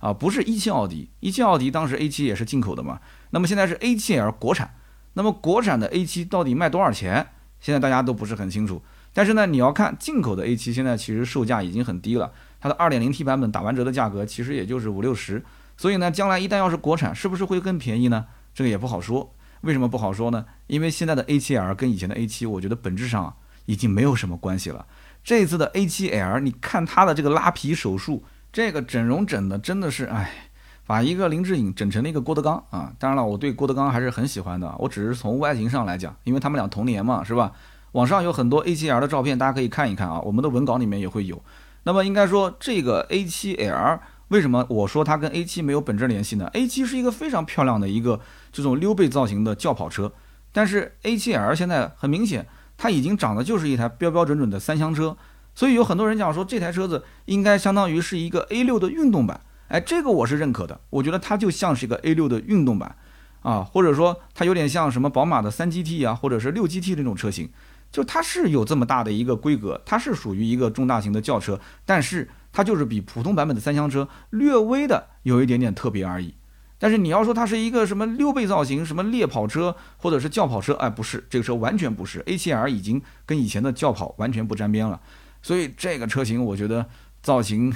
[0.00, 3.00] 啊，不是一汽奥迪，一汽奥迪当时 A7 也是进口的嘛。
[3.30, 4.74] 那么现在是 A7L 国产，
[5.14, 7.26] 那么国产的 A7 到底卖多少钱？
[7.60, 8.82] 现在大家都不是很清楚。
[9.14, 15.42] 但是呢，你要看进口的 A7，现在其实售价已经很低了，它的 2.0T 版本打完折的价格其实也就是五六十，
[15.76, 18.26] 所以呢，将来一旦要是国产，是不是会更便宜呢？
[18.54, 20.44] 这个也不好说，为什么不好说呢？
[20.66, 23.34] 因为现在的 A7L 跟以前的 A7，我觉得本质上啊
[23.68, 24.86] 已经没有什么关系了。
[25.22, 30.48] 这次的 A7L，你看它的这个拉皮手术，这个整容整的真的是，哎，
[30.86, 32.90] 把一个林志颖整成了一个郭德纲啊！
[32.98, 37.52] 当然了，我对郭德纲还是很喜欢的，我只是从外形上来讲，因为他们俩同年嘛，是吧？
[37.92, 41.42] 网上有很多 A7L 的照片，大家可以看一看啊，我们的文稿里面也会有。
[41.82, 48.20] 那么应该说，这个 A7L 为什么我说它跟 A7 没有本质联系呢？A7 是一个非常漂亮的一个。
[48.50, 50.10] 这种溜背造型的轿跑车，
[50.52, 52.46] 但是 A7L 现在很明显，
[52.78, 55.14] 它已经长得就是一台标标准准的三厢车，
[55.54, 59.38] 所以有很多人讲说这台车子应该相当于是一个 A6 的运动版，
[59.68, 62.96] 哎，这个我是认可的，我觉得它就像是一个 A6 的运动版。
[63.40, 67.48] 啊，或者说它有点像什么宝马的 3GT 啊，或者是 6GT 这种车型，
[67.90, 76.34] 就它是有这么大的一个规格，它是属于一个中大型的轿车，但是它就是比普通版本的三厢车略微的有一点点特别而已。
[76.78, 85.00] 但是你要说它是一个什么溜背造型，什么猎跑车或者是轿跑车，哎，不是，这个车完全不是，A7L 已经跟以前的轿跑完全不沾边了。
[85.42, 86.86] 所以这个车型我觉得
[87.20, 87.74] 造型，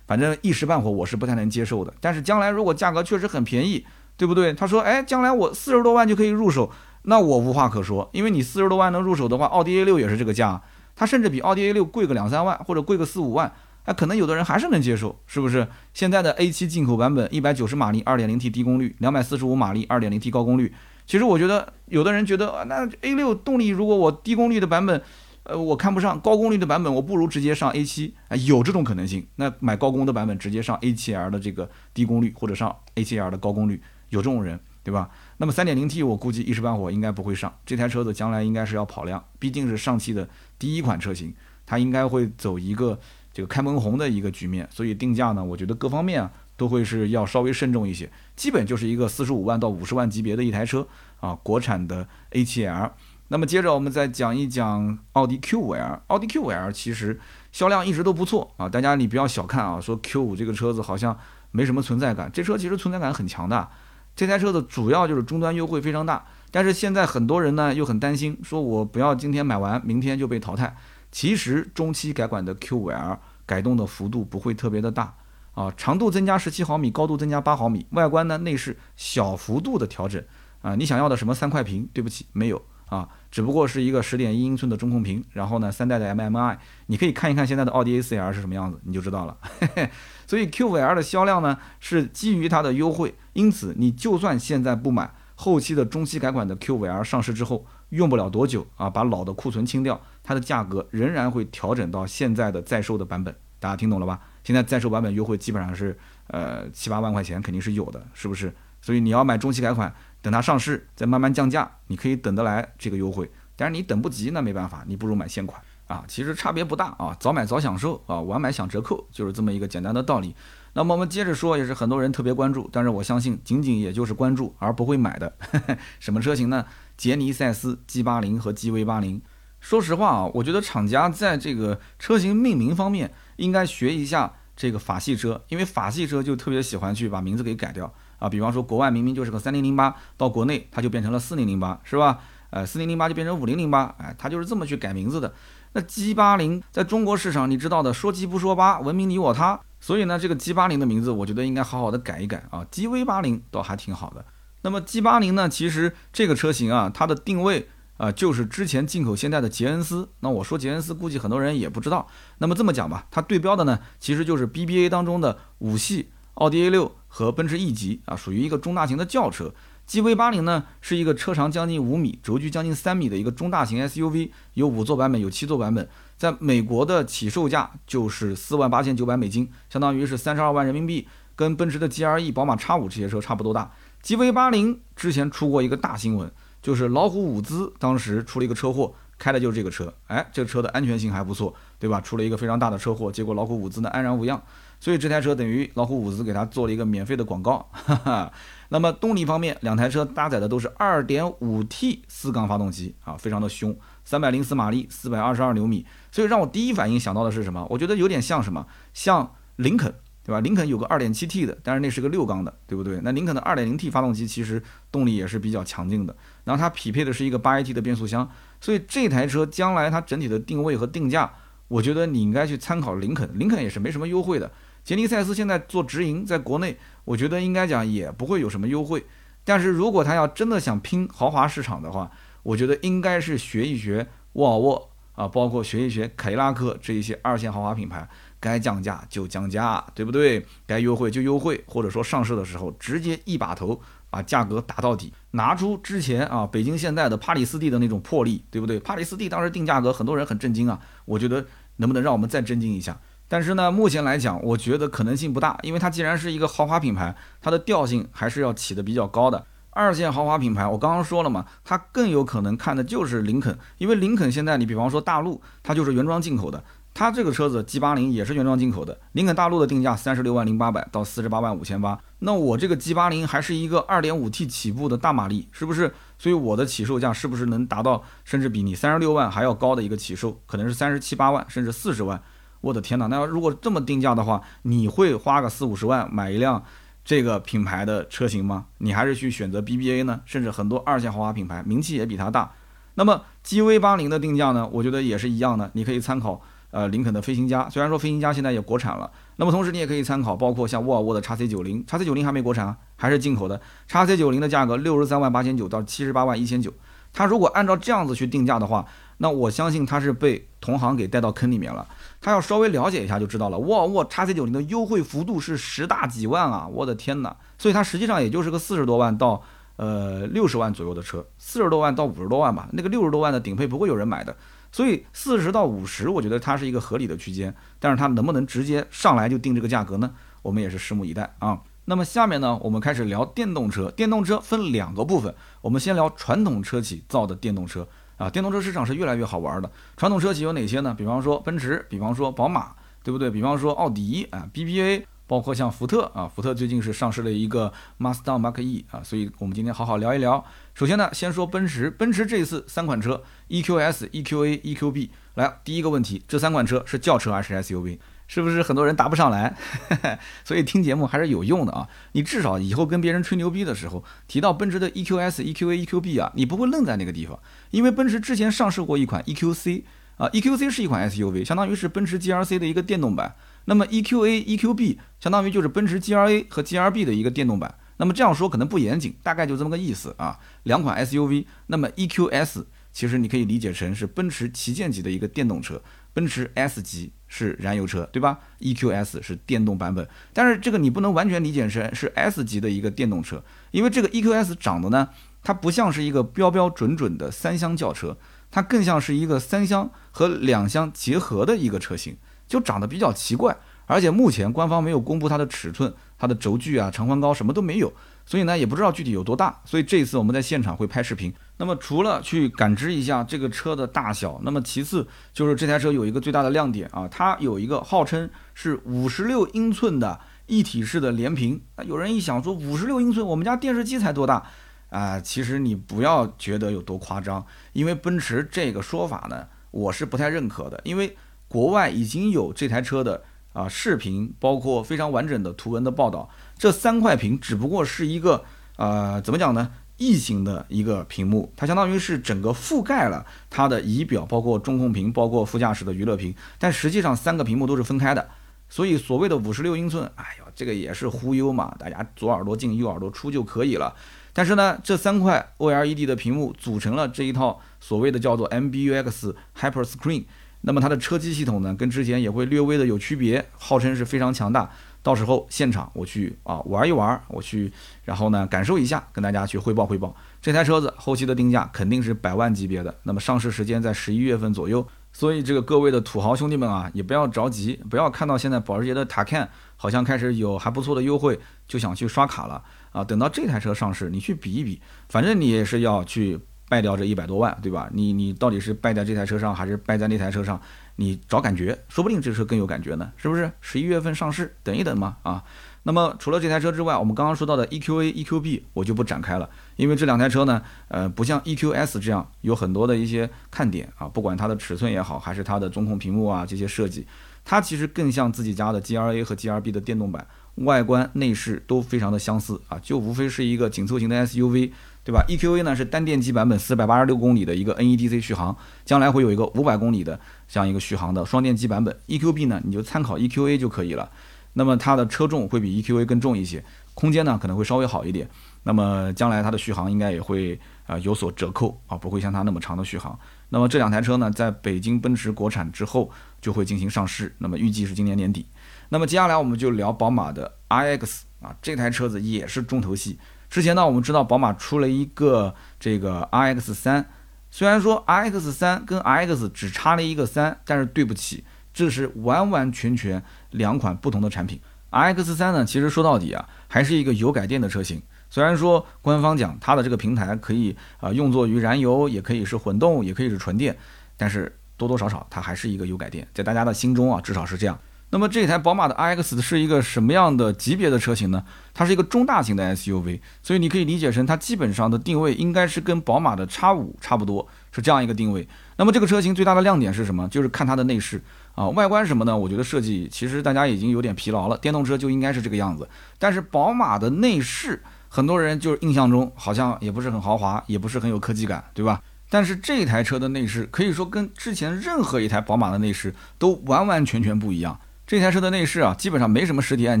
[0.06, 1.92] 反正一时半会我是不太能接受的。
[2.00, 3.84] 但是将来如果价格确实很便宜，
[4.16, 4.54] 对不对？
[4.54, 6.70] 他说，哎，将来我四十多万就可以入手，
[7.02, 10.62] 那我无话可说，因为你四十多万能入手的话，奥迪 A6 也是这个价，
[10.94, 13.52] 它甚至比奥迪 A6 贵个两三万或者贵个四五万。
[13.84, 15.68] 哎，可能有的人还是能接受，是不是？
[15.92, 20.74] 现在的 A7 进口版本，一百九十马力，2.0T 低功率，两百四十五马力，2.0T 高功率。
[21.06, 25.02] 其实我觉得，有的人觉得，那 A6 动力如果我低功率的版本，
[25.42, 28.12] 呃，我看不上高功率的版本，我不如直接上 A7。
[28.28, 29.26] 啊，有这种可能性。
[29.36, 35.10] 那买高功的版本，直接上 A7L 的这个低功率，或者上 A7L 的高功率，有这种人，对吧？
[35.36, 37.52] 那么 3.0T 我估计一时半会儿应该不会上。
[37.66, 40.26] 这台车子将来应该是要跑量，毕竟是上汽的
[40.58, 41.34] 第一款车型，
[41.66, 42.98] 它应该会走一个。
[43.34, 50.86] 这个开门红的一个局面，所以定价呢，我觉得各方面啊都会是要稍微慎重一些，基本就是一个四十五万到五十万级别的一台车
[51.18, 52.92] 啊，国产的 A7L。
[53.28, 57.18] 那么接着我们再讲一讲奥迪 Q5L，奥迪 Q5L 其实
[57.50, 61.18] 销量一直都不错啊，大家你不要小看啊，说 Q5 这个车子好像
[61.50, 63.68] 没什么存在感，这车其实存在感很强的。
[64.14, 70.76] 这台车子主要就是终端优惠非常大，但是现在很多人呢又很担心，说我不要今天买完，明天就被淘汰。
[71.14, 75.14] 其实中期改款的 Q5L 改动的幅度不会特别的大
[75.52, 80.20] 啊，长度增加十七毫米，高度增加八毫米，外观呢内饰小幅度的调整
[80.60, 81.88] 啊，你想要的什么三块屏？
[81.92, 89.38] 对不起，没有啊，只不过是一个十点一英寸的中控屏，然后呢三代的 MMI，你可以看一看现在的奥迪 A4L 是什么样子，你就知道了。
[90.26, 97.64] 所以 Q5L 的销量呢是基于它的优惠，因此你就算现在不买，后期的中期改款的 Q5L 上市之后。
[97.90, 104.18] 用不了多久啊，把老的库存清掉，它的价格仍然会调整到现在的在售的版本，大家听懂了吧？
[104.42, 108.52] 现在在售版本优惠基本上是呃七八万块钱肯定是有的，是不是？
[108.82, 113.30] 所以你要买中期改款，等它上市再慢慢降价，你可以等得来这个优惠。
[113.56, 120.34] 但是你等不及那没办法，你不如买现款啊，其实差别不大啊，早买早享受啊，晚买享折扣，就是这么一个简单的道理。
[120.72, 125.32] 那么我们接着说，也是很多人特别关注，但是我相信仅仅也就是关注而不会买的
[126.00, 126.66] 什么车型呢？
[126.96, 129.22] 杰尼赛斯 G 八零和 G V 八零。
[129.64, 138.28] 说实话啊，我觉得厂家在这个车型命名方面应该学一下这个法系车，因为法系车就特别喜欢去把名字给改掉啊。
[138.28, 142.18] 比方说国外明明就是个三零零八，到国内它就变成了四零零八，是吧？
[142.50, 145.32] 呃，四零零八就变成五零零八，哎，它就是这么去改名字的。
[145.72, 149.58] 那 G 八零在中国市场，你知道的，说七不说八，文明你我他。
[149.80, 154.26] 所以呢，这个 G 八零的名字，我觉得应该好好的改一改啊，GV 八零倒还挺好的。
[154.60, 160.08] 那么 G 八零呢，其实这个车型啊，它的定位啊，就是之前进口现代的捷恩斯。
[160.20, 162.08] 那我说捷恩斯，估计很多人也不知道。
[162.38, 169.54] 那么这么讲吧，它对标的呢，其实就是 BBA 当中的五系、奥迪 A 六和奔驰 E 级啊，属于一个中大型的轿车。
[169.86, 183.72] GV 八零呢是一个车长将近五米、轴距将近三米的一个中大型 SUV，有五座版本，有七座版本，在美国的起售价就是四万八千九百美金，相当于是三十二万人民币，跟奔驰的 GLE、宝马 X 五这些车差不多大。
[184.02, 186.32] GV 八零之前出过一个大新闻，
[186.64, 192.00] 就是老虎伍兹当时出了一个车祸，开的就是这个车，哎，这个车的安全性还不错，对吧？
[192.00, 194.42] 出了一个非常大的车祸，结果老虎伍兹呢安然无恙。
[194.80, 197.68] 所以这台车等于老虎伍兹给他做了一个免费的广告。
[197.72, 198.32] 哈哈。
[198.70, 203.76] 那么动力方面，两台车搭载的都是 2.5T 四缸发动机啊，非常的凶
[204.08, 205.84] ，304马力，422牛米。
[206.10, 207.66] 所以让我第一反应想到的是什么？
[207.68, 208.66] 我觉得有点像什么？
[208.94, 210.40] 像林肯，对吧？
[210.40, 212.98] 林肯有个 2.7T 的，但是那是个六缸的，对不对？
[213.02, 216.16] 那林肯的 2.0T 发动机其实动力也是比较强劲的。
[216.44, 218.30] 然后它匹配的是一个 8AT 的变速箱。
[218.60, 221.32] 所以这台车将来它整体的定位和定价，
[221.68, 223.38] 我觉得你应该去参考林肯。
[223.38, 224.50] 林肯也是没什么优惠的。
[224.82, 229.04] 杰尼赛斯现在做直营，在国内，我觉得应该讲也不会有什么优惠。
[229.44, 232.10] 但是如果他要真的想拼豪华市场的话，
[232.42, 238.08] 我觉得应该是学一学沃尔沃啊，包括学一学凯迪拉克这一些二线豪华品牌，
[238.40, 240.44] 该降价就降价，对不对？
[240.66, 243.80] 该优惠就优惠，或者说上市的时候直接一把头
[244.14, 248.78] 把价格打到底，拿出之前啊北京现代的帕里斯蒂的那种魄力，对不对？
[248.78, 250.78] 帕里斯蒂当时定价格，很多人很震惊啊。
[251.04, 251.44] 我觉得
[251.78, 252.96] 能不能让我们再震惊一下？
[253.26, 259.44] 但是呢，目前来讲，我觉得可能性不大，因为它既然是一个豪华品牌，它的调性还是要起的比较高的。
[259.70, 266.62] 二线豪华品牌，我刚刚说了嘛，它更有可能看的就是林肯，因为林肯现在你比方说大陆，它就是原装进口的，
[266.94, 268.96] 它这个车子 G 八零也是原装进口的。
[269.12, 275.92] 林肯大陆的定价三十六万零八百到四十八万五千八，那我这个 G 八零还是一个二点五 T 起步的大马力，是不是？
[276.16, 282.22] 所以我的起售价是不是能达到甚至比你三十六万还要高的一个起售，可能是三十七八万甚至四十万。
[282.60, 283.08] 我的天哪！
[283.08, 286.64] 那要如果这么定价的话，你会花个四五十万买一辆
[287.04, 288.66] 这个品牌的车型吗？
[288.78, 290.20] 你还是去选择 BBA 呢？
[290.24, 292.52] 甚至很多二线豪华品牌名气也比它大。
[292.94, 294.66] 那么 GV 八零的定价呢？
[294.72, 296.40] 我觉得也是一样的，你可以参考
[296.74, 299.08] 呃林肯的飞行家，虽然说飞行家现在也国产了。
[299.36, 303.60] 那么同时你也可以参考包括像沃尔沃的 x C 九零，x C 九零还没国产啊，还是进口的。
[303.86, 306.72] x C 九零的价格六十三万八千九到七十八万一千九，
[307.12, 308.84] 它如果按照这样子去定价的话，
[309.18, 311.86] 那我相信它是被同行给带到坑里面了。
[312.20, 316.66] 他要稍微了解一下就知道了，沃尔沃 x C 九零的优惠幅度是十大几万啊！
[316.66, 317.36] 我的天哪！
[317.58, 319.42] 所以它实际上也就是个四十多万到
[319.76, 322.68] 呃六十万左右的车，四十多万到五十多万吧。
[322.72, 324.34] 那个六十多万的顶配不会有人买的，
[324.74, 327.54] 所以四十到五十，我觉得它是一个合理的区间。
[327.78, 330.10] 但是它能不能直接上来就定这个价格呢？
[330.42, 331.60] 我们也是拭目以待啊。
[331.84, 333.88] 那么下面呢，我们开始聊电动车。
[333.92, 337.86] 电动车分两个部分，我们先聊传统车企造的电动车。
[338.16, 339.70] 啊，电动车市场是越来越好玩的。
[339.96, 340.92] 传统车企有哪些呢？
[340.92, 343.30] 比方说奔驰，比方说宝马，对不对？
[343.30, 350.44] 比方说奥迪啊，BBA，包括像福特啊，福特最近是上市了一个 Mustang Mark E 啊，所以我们今天好好聊一聊。
[350.74, 357.98] 首先呢，先说奔驰，奔驰这一次三款车，EQS、EQA、EQB，来，第一个问题，这三款车是轿车还是 SUV？
[358.26, 359.54] 是不是很多人答不上来？
[360.44, 361.86] 所以听节目还是有用的啊！
[362.12, 367.38] 你至少以后跟别人吹牛逼的时候，提到奔驰的 EQS、EQA、EQB 啊，你不会愣在那个地方，
[367.70, 369.82] 因为奔驰之前上市过一款 EQC
[370.16, 373.34] 啊，EQC 是一款 SUV，相当于是奔驰 GLC 的一个电动版。
[373.64, 377.74] 那么 EQA、EQB 相当于就是奔驰 GLA 和 GLB 的一个电动版。
[377.96, 380.38] 那么这样说可能不严谨，大概就这么个意思啊。
[380.64, 387.12] 两款 SUV，那么 EQS 其实你可以理解成是奔驰旗舰级的一个电动车，奔驰 S 级。
[387.26, 395.08] 是燃油车，对吧？EQS 是电动版本，但是这个你不能完全理解成是 S 级的一个电动车，因为这个 EQS 长得呢，
[395.42, 398.16] 它不像是一个标标准准的三厢轿车，
[398.54, 407.92] 它更像是一个三厢和两厢结合的一个车型，就长得比较奇怪，而且目前官方没有公布它的尺寸、它的轴距啊、长宽高什么都没有。
[408.24, 409.60] 所以呢，也不知道具体有多大。
[409.64, 411.34] 所以这一次我们在现场会拍视频。
[411.56, 421.60] 那么除了去感知一下这个车的大小，那么其次就是这台车有一个最大的亮点啊，它有一个号称是五十六英寸的一体式的连屏。
[421.76, 424.46] 那有人一想说，五十六英寸，我们家电视机才多大
[424.94, 425.20] 啊？
[425.20, 430.80] 其实你不要觉得有多夸张，因为奔驰这个说法呢，我是不太认可的。
[430.84, 431.16] 因为
[431.48, 433.22] 国外已经有这台车的
[433.52, 436.30] 啊视频，包括非常完整的图文的报道。
[436.56, 438.44] 这三块屏只不过是一个，
[438.76, 439.72] 呃，怎么讲呢？
[439.96, 448.28] 异形的一个屏幕，它相当于是整个覆盖了它的仪表，包括中控屏，包括副驾驶的娱乐屏，但实际上三个屏幕都是分开的。
[448.68, 453.94] 所以所谓的五十六英寸，哎呀，这个也是忽悠嘛，大家左耳朵进右耳朵出就可以了。
[454.34, 460.24] 但是呢，这三块 OLED 的屏幕组成了这一套所谓的叫做 MBUX Hyper Screen，
[460.62, 464.68] 那么它的车机系统呢，跟之前也会略微的有区别，号称是非常强大。
[465.02, 467.70] 到时候现场我去啊玩一玩，我去，
[468.04, 470.16] 然后呢感受一下，跟大家去汇报汇报。
[470.40, 474.86] 这台车子后期的定价肯定是百万级别的，那么上市时间在十一月份左右。
[475.12, 482.60] 所以这个各位的土豪兄弟们啊，也不要着急，不要看到现在保时捷的塔 can 好像开始有还不错的优惠，就想去刷卡了
[482.94, 483.04] 啊。
[483.04, 484.80] 等到这台车上市，你去比一比，
[485.10, 486.40] 反正你也是要去
[486.70, 487.90] 败掉这一百多万，对吧？
[487.92, 490.58] 你你到底是败在这台车上，还是败在那台车上？
[490.96, 493.50] 你找感觉，说不定这车更有感觉呢，是不是？
[493.60, 495.42] 十一月份上市，等一等嘛啊。
[495.82, 507.06] 那么除了这台车之外，我们刚刚说到的 EQA、EQB 我就不展开了，因为这两台车呢，呃，不像 EQS 这样有很多的一些看点啊，不管它的尺寸也好，还是它的中控屏幕啊这些设计，
[507.44, 510.26] 它其实更像自己家的 GRA 和 GRB 的电动版，
[510.56, 514.70] 外观内饰都非常的相似啊，就无非是一个紧凑型的 SUV，
[515.02, 524.10] 对吧？EQA 呢是单电机版本，四百八十六公里的一个 NEDC 续航，将来会有一个五百公里的这样一个续航的双电机版本，EQB 呢你就参考 EQA 就可以了。
[524.56, 528.28] 那么它的车重会比 EQA 更重一些，空间呢可能会稍微好一点。
[528.62, 533.18] 那么将来它的续航应该也会啊有所折扣啊，不会像它那么长的续航。
[533.48, 536.08] 那么这两台车呢，在北京奔驰国产之后
[536.40, 538.46] 就会进行上市，那么预计是今年年底。
[538.88, 543.18] 那么接下来我们就聊宝马的 iX 啊，这台车子也是重头戏。
[543.50, 547.06] 之前呢，我们知道宝马出了一个这个 iX 三，
[547.50, 551.44] 虽然说 iX 三跟 iX 只差了一个三，但是对不起。
[551.72, 553.20] 这是完完全全
[553.50, 554.60] 两款不同的产品。
[554.92, 558.00] iX 三呢，其实说到底啊，还是一个油改电的车型。
[558.30, 563.76] 虽然说官方讲它的这个平台可以啊用作于燃油，也可以是混动，也可以是纯电，
[564.16, 567.76] 但是多多少少它还是一个油改电，在大家的心中啊，至少是这样。
[568.14, 571.42] 那么这台宝马的 iX 是一个什么样的级别的车型呢？
[571.74, 578.48] 它是一个中大型的 SUV，所以你可以理解成它基本上的定位应该是跟宝马的 X 五差不多，是这样一个定位。
[578.76, 580.28] 那么这个车型最大的亮点是什么？
[580.28, 581.20] 就是看它的内饰。
[581.56, 582.38] 啊，外观什么呢？
[582.38, 585.88] 我觉得设计其实大家已经有点疲劳了，电动车就应该是这个样子。
[586.16, 592.00] 但是宝马的内饰，很多人就是印象中好像也不是很豪华，也不是很有科技感，对吧？
[592.30, 597.76] 但是这台车的内饰可以说跟之前任何一台宝马的内饰都完完全全不一样。
[598.06, 600.00] 这台车的内饰啊，基本上没什么实体按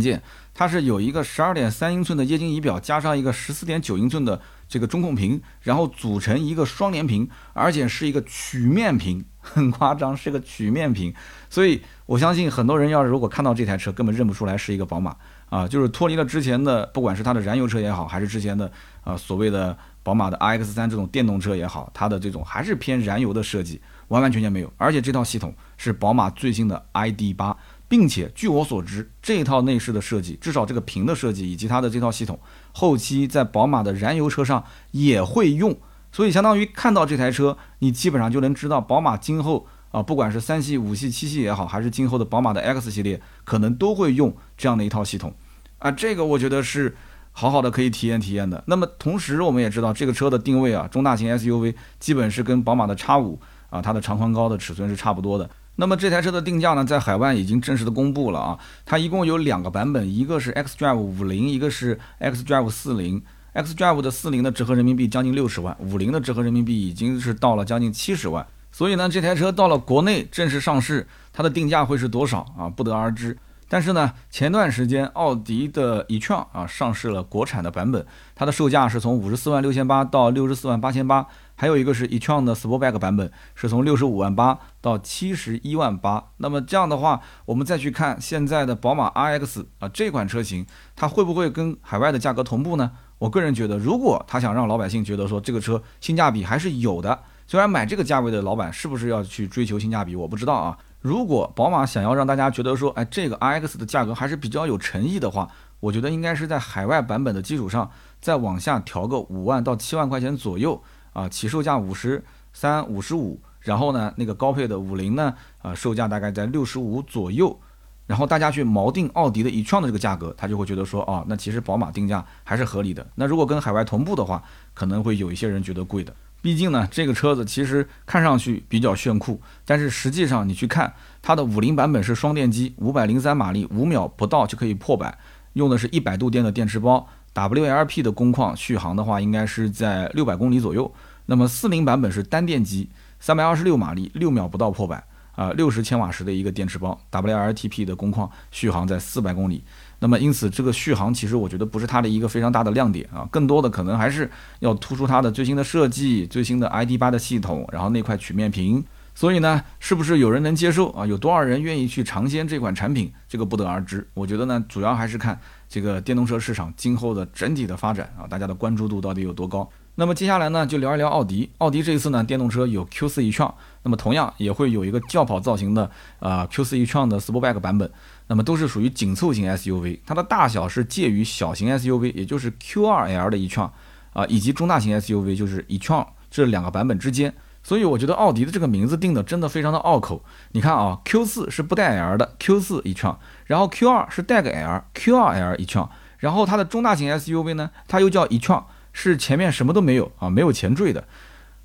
[0.00, 9.24] 键，它是有一个十二点三英寸的液晶仪表，加上一个十四点九英寸的这个中控屏，然后组成一个双联屏，而且是一个曲面屏。
[9.44, 11.12] 很夸张，是个曲面屏，
[11.50, 15.14] 所以我相信很多人要是如果看到这台车，根本认不出来是一个宝马
[15.50, 24.72] 啊，就是脱离了之前的，不管是它的燃油车也好，还是之前的啊所谓的宝马的 iX 三这种电动车也好，它的这种还是偏燃油的设计，完完全全没有。
[24.78, 27.56] 而且这套系统是宝马最新的 ID 八，
[27.88, 32.38] 并且据我所知，这套内饰的设计，至少这个屏的设计以及它的这套系统，
[32.72, 35.76] 后期在宝马的燃油车上也会用。
[36.10, 45.34] 所以相当于看到这台车，你基本上就能知道宝马今后啊，不管是三系、五系、七系也好，还是今后的宝马的 X 系列，可能都会用这样的一套系统
[45.78, 45.90] 啊。
[45.90, 46.96] 这个我觉得是
[47.32, 48.62] 好好的可以体验体验的。
[48.68, 55.50] 那么同时我们也知道，这个车的定位啊，中大型 SUV 基本是跟宝马的 X 五啊，它的长宽高的尺寸是差不多的。
[55.76, 63.22] 那么这台车的定价呢，在海外已经正式的公布了啊，它一共有两个版本，一个是 X Drive 五零，一个是 X Drive 四零。
[63.54, 68.44] X Drive 的四零的折合人民币将近六十万，五零的折合人民币已经是到了将近七十万。
[68.72, 72.68] 所以呢，这台车到了国内正式上市，它的定价会是多少啊？
[72.68, 73.36] 不得而知。
[73.68, 78.04] 但是呢，前段时间奥迪的 e-tron 啊上市了国产的版本，
[78.34, 81.26] 它的售价是从五十四万六千八到六十四万八千八。
[81.54, 86.30] 还有一个是 e-tron 的 Sportback 版本，是从六十五万八到七十一万八。
[86.38, 92.92] 那么这样的话，我们再去看现在的宝马 RX 啊这款车型，它会不会跟海外的价格同步呢？
[93.18, 100.76] 我个人觉得，如果他想让老百姓觉得说这个车性价比还是有的，虽然买这个价位的老板是不是要去追求性价比，我不知道啊。
[101.00, 105.48] 如果宝马想要让大家觉得说，哎，这个 RX 的价格还是比较有诚意的话，
[105.80, 107.90] 我觉得应该是在海外版本的基础上
[108.20, 110.82] 再往下调个五万到七万块钱左右
[111.14, 117.58] 啊，起售价五十三、五十五，然后呢，那个高配的五菱呢，啊，售价大概在六十五左右。
[118.06, 123.06] 然后大家去锚定奥迪的 e-tron 的这个价格，他就会觉得说，哦，那其实宝马定价还是合理的。
[123.14, 124.42] 那如果跟海外同步的话，
[124.74, 126.14] 可能会有一些人觉得贵的。
[126.42, 130.92] 毕竟呢，这个车子其实看上去比较炫酷，但是实际上你去看
[131.22, 135.16] 它的五菱版本是双电机，五百零三马力，五秒不到就可以破百，
[135.54, 137.08] 用的是一百度电的电池包。
[137.34, 140.92] WLP 的工况续航的话，应该是在六百公里左右。
[141.26, 145.02] 那么四零版本是单电机，三百二十六马力，六秒不到破百
[145.34, 149.64] 啊，六十千瓦时的一个电池包，WLTP 的工况续航在四百公里。
[149.98, 154.30] 那么因此这个续航其实我觉得不是它的一个非常大的亮点啊，更多的可能还是
[154.60, 158.84] 要突出它的最新的设计、最新的 ID 八的系统，然后那块曲面屏。
[159.16, 161.06] 所以呢，是不是有人能接受啊？
[161.06, 163.12] 有多少人愿意去尝鲜这款产品？
[163.28, 164.06] 这个不得而知。
[164.12, 165.38] 我觉得呢，主要还是看
[165.74, 169.68] 这个电动车市场今后的整体的发展啊，大家的关注度到底有多高。
[169.96, 171.50] 那么接下来呢，就聊一聊奥迪。
[171.58, 173.52] 奥迪这一次呢，电动车有 Q4 e-tron，
[173.82, 177.90] 那么同样也会有一个轿跑造型的啊 Q4 e-tron 的 Sportback 版本。
[178.28, 183.70] 那么都是属于紧凑型 SUV，它的大小是介于小型 SUV，也就是 Q2L 的 e-tron
[184.12, 187.34] 啊，以及中大型 SUV 就是 e-tron 这两个版本之间。
[187.64, 190.22] 所以我觉得奥迪的这个名字定的真的非常的拗口。
[190.52, 195.88] 你看啊，Q4 是不带 L 的 Q4 e-tron，然后 Q2 是带个 L，Q2L e-tron，
[196.18, 198.62] 然后它的中大型 SUV 呢，它又叫 e-tron，
[198.92, 201.02] 是前面什么都没有啊，没有前缀的。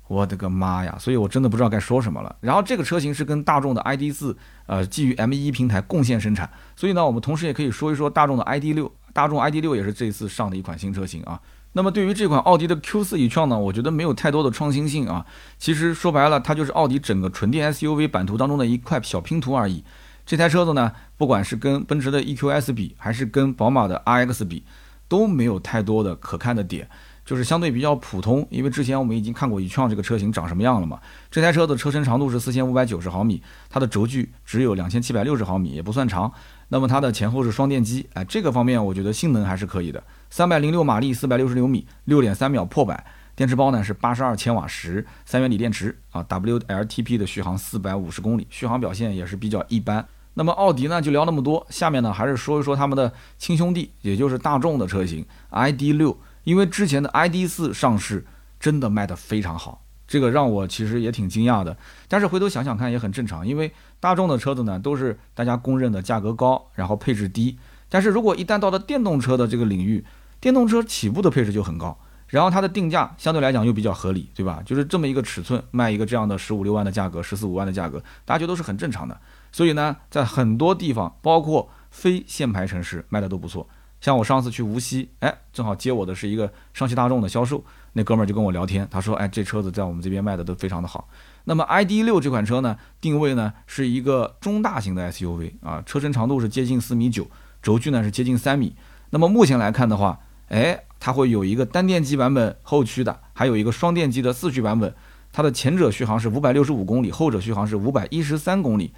[0.08, 0.96] 我的个妈呀！
[0.98, 2.34] 所以我真的不知道该说什么了。
[2.40, 4.34] 然后这个车型是跟大众的 ID.4，
[4.66, 6.50] 呃，基于 M1 平台共线生产。
[6.74, 11.40] 所以呢，我们同时也可以说一说大众的 ID.6，大众 ID.6 也是这次上的一款新车型啊。
[11.72, 15.24] 那么对于这款奥迪的 Q4 e-tron 呢，我觉得没有太多的创新性啊。
[15.56, 19.84] 其实说白了，它就是奥迪整个纯电 SUV 版图当中的一块小拼图而已。
[20.26, 24.64] 这台车子呢，不管是跟奔驰的 EQS 比，还是跟宝马的 RX 比，
[25.06, 26.88] 都没有太多的可看的点，
[27.24, 28.46] 就是相对比较普通。
[28.50, 31.00] 因为之前我们已经看过 e-tron 这个车型长什么样了嘛。
[31.30, 36.32] 这台车的车身长度是四千五百九十毫米，它的轴距只有两千七百六十毫米，也不算长。
[36.68, 40.02] 那么它的前后是双电机，哎，这个方面我觉得性能还是可以的。
[40.30, 43.04] 三百零六马力，四百六十六米，六点三秒破百。
[43.34, 50.06] 电池包呢是八十二千瓦时，三元锂电池啊，WLTP 的续航四百五十公里，续航表现也是比较一般。
[50.34, 58.24] 那么奥迪呢就聊那么多，下面呢还是说一说他们的亲兄弟，也就是大众的车型 ID.6，因为之前的 ID.4 上市
[58.60, 59.82] 真的卖得非常好。
[60.06, 61.76] 这个让我其实也挺惊讶的，
[62.06, 67.58] 但是回头想想看也很正常，因为大众的车子呢都是大家公认的价格高，然后配置低。
[67.88, 70.04] 但是如果一旦到了电动车的这个领域，
[70.40, 74.62] 电动车起步的配置就很高，然后它的定价相对来讲又比较合理，对吧？
[74.64, 79.20] 就是这么一个尺寸卖一个这样的十五六万的价格，十四五万的价格，大家觉得都是很正常的。
[79.52, 83.68] 所以呢，在很多地方，包括非限牌城市卖的都不错。
[84.00, 87.62] 像我上次去无锡，哎，正好接我的是一个上汽大众的销售。
[87.92, 91.08] 那哥们儿就跟我聊天，他说：“哎，这车子在我们这边卖的都非常的好。
[91.44, 97.26] 那么 ID.6 这款车呢，定位呢是一个中大型的 SUV 啊，车身长度是接近四米九，
[97.60, 98.74] 轴距呢是接近三米。
[99.10, 100.20] 那么目前来看的话，
[100.50, 104.94] 哎，它会有一个单电机版本后驱的，还有一个双电机的四驱版本。
[105.32, 108.92] 它的前者续航是五百六十五公里，后者续航是五百一十三公里。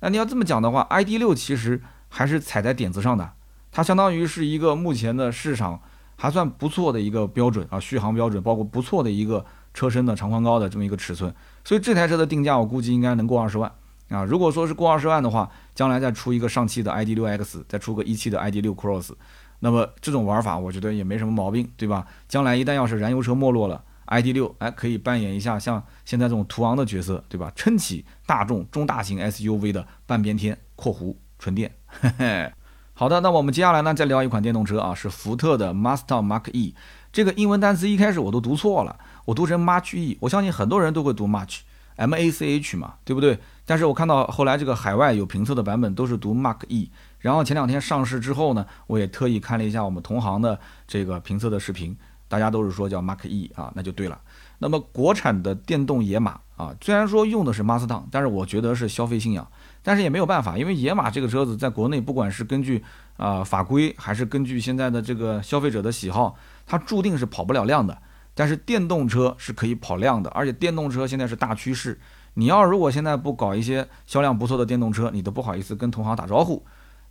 [0.00, 3.32] 那你要这么讲的话，ID.6 其实还是踩在点子上的，
[3.72, 5.80] 它相当于是一个目前的市场。”
[6.20, 11.32] 还算不错的一个标准啊，续航标准，包括不错的一个车身的长宽高的这么一个尺寸，
[11.62, 13.70] 所以这台车的定价我估计应该能过二十万
[14.08, 14.24] 啊。
[14.24, 19.12] 如果说是过二十万的话，将来再出一个上汽的 ID.6X，再出个一汽的 ID.6 Cross，
[19.60, 22.06] 那么这种玩法我觉得也没什么毛病，对吧？
[22.28, 27.52] 将来一旦要是燃油车没落了，ID.6 哎可以扮演一下像现在这种途昂的角色，对吧？
[27.54, 31.72] 撑起大众中大型 SUV 的半边天（括弧纯电）。
[31.86, 32.52] 嘿嘿。
[32.94, 36.74] 好的，那我们接下来呢，再聊一款电动车啊，是福特的 Mustang Mach-E。
[37.12, 40.18] 这个英文单词一开始我都读错了，我读成 March E，。
[40.20, 43.38] 我相信很多人都会读 Mach，M-A-C-H 嘛，对不对？
[43.64, 46.90] 但是我看到后来这个海外有评测的版本都是读 Mark-E。
[47.20, 51.96] 然后前两天上市之后呢，我也特意看了一下我们同行的这个评测的视频，
[52.28, 54.20] 大家都是说叫 Mark E 啊，那就对了。
[54.58, 59.46] 那么国产的电动野马啊，虽然说用的是 Mustang，但是我觉得是消费信仰。
[59.80, 62.84] 但是也没有办法，因为野马这个车子在国内，不管是根据
[63.16, 67.96] 啊法规，还是根据现在的这个消费者的喜好，它注定是跑不了量的。
[68.34, 71.98] 但是电动车是可以跑量的，而且电动车现在是大趋势。
[72.34, 76.64] 你要如果现在不搞一些销量不错的电动车，你都不好意思跟同行打招呼。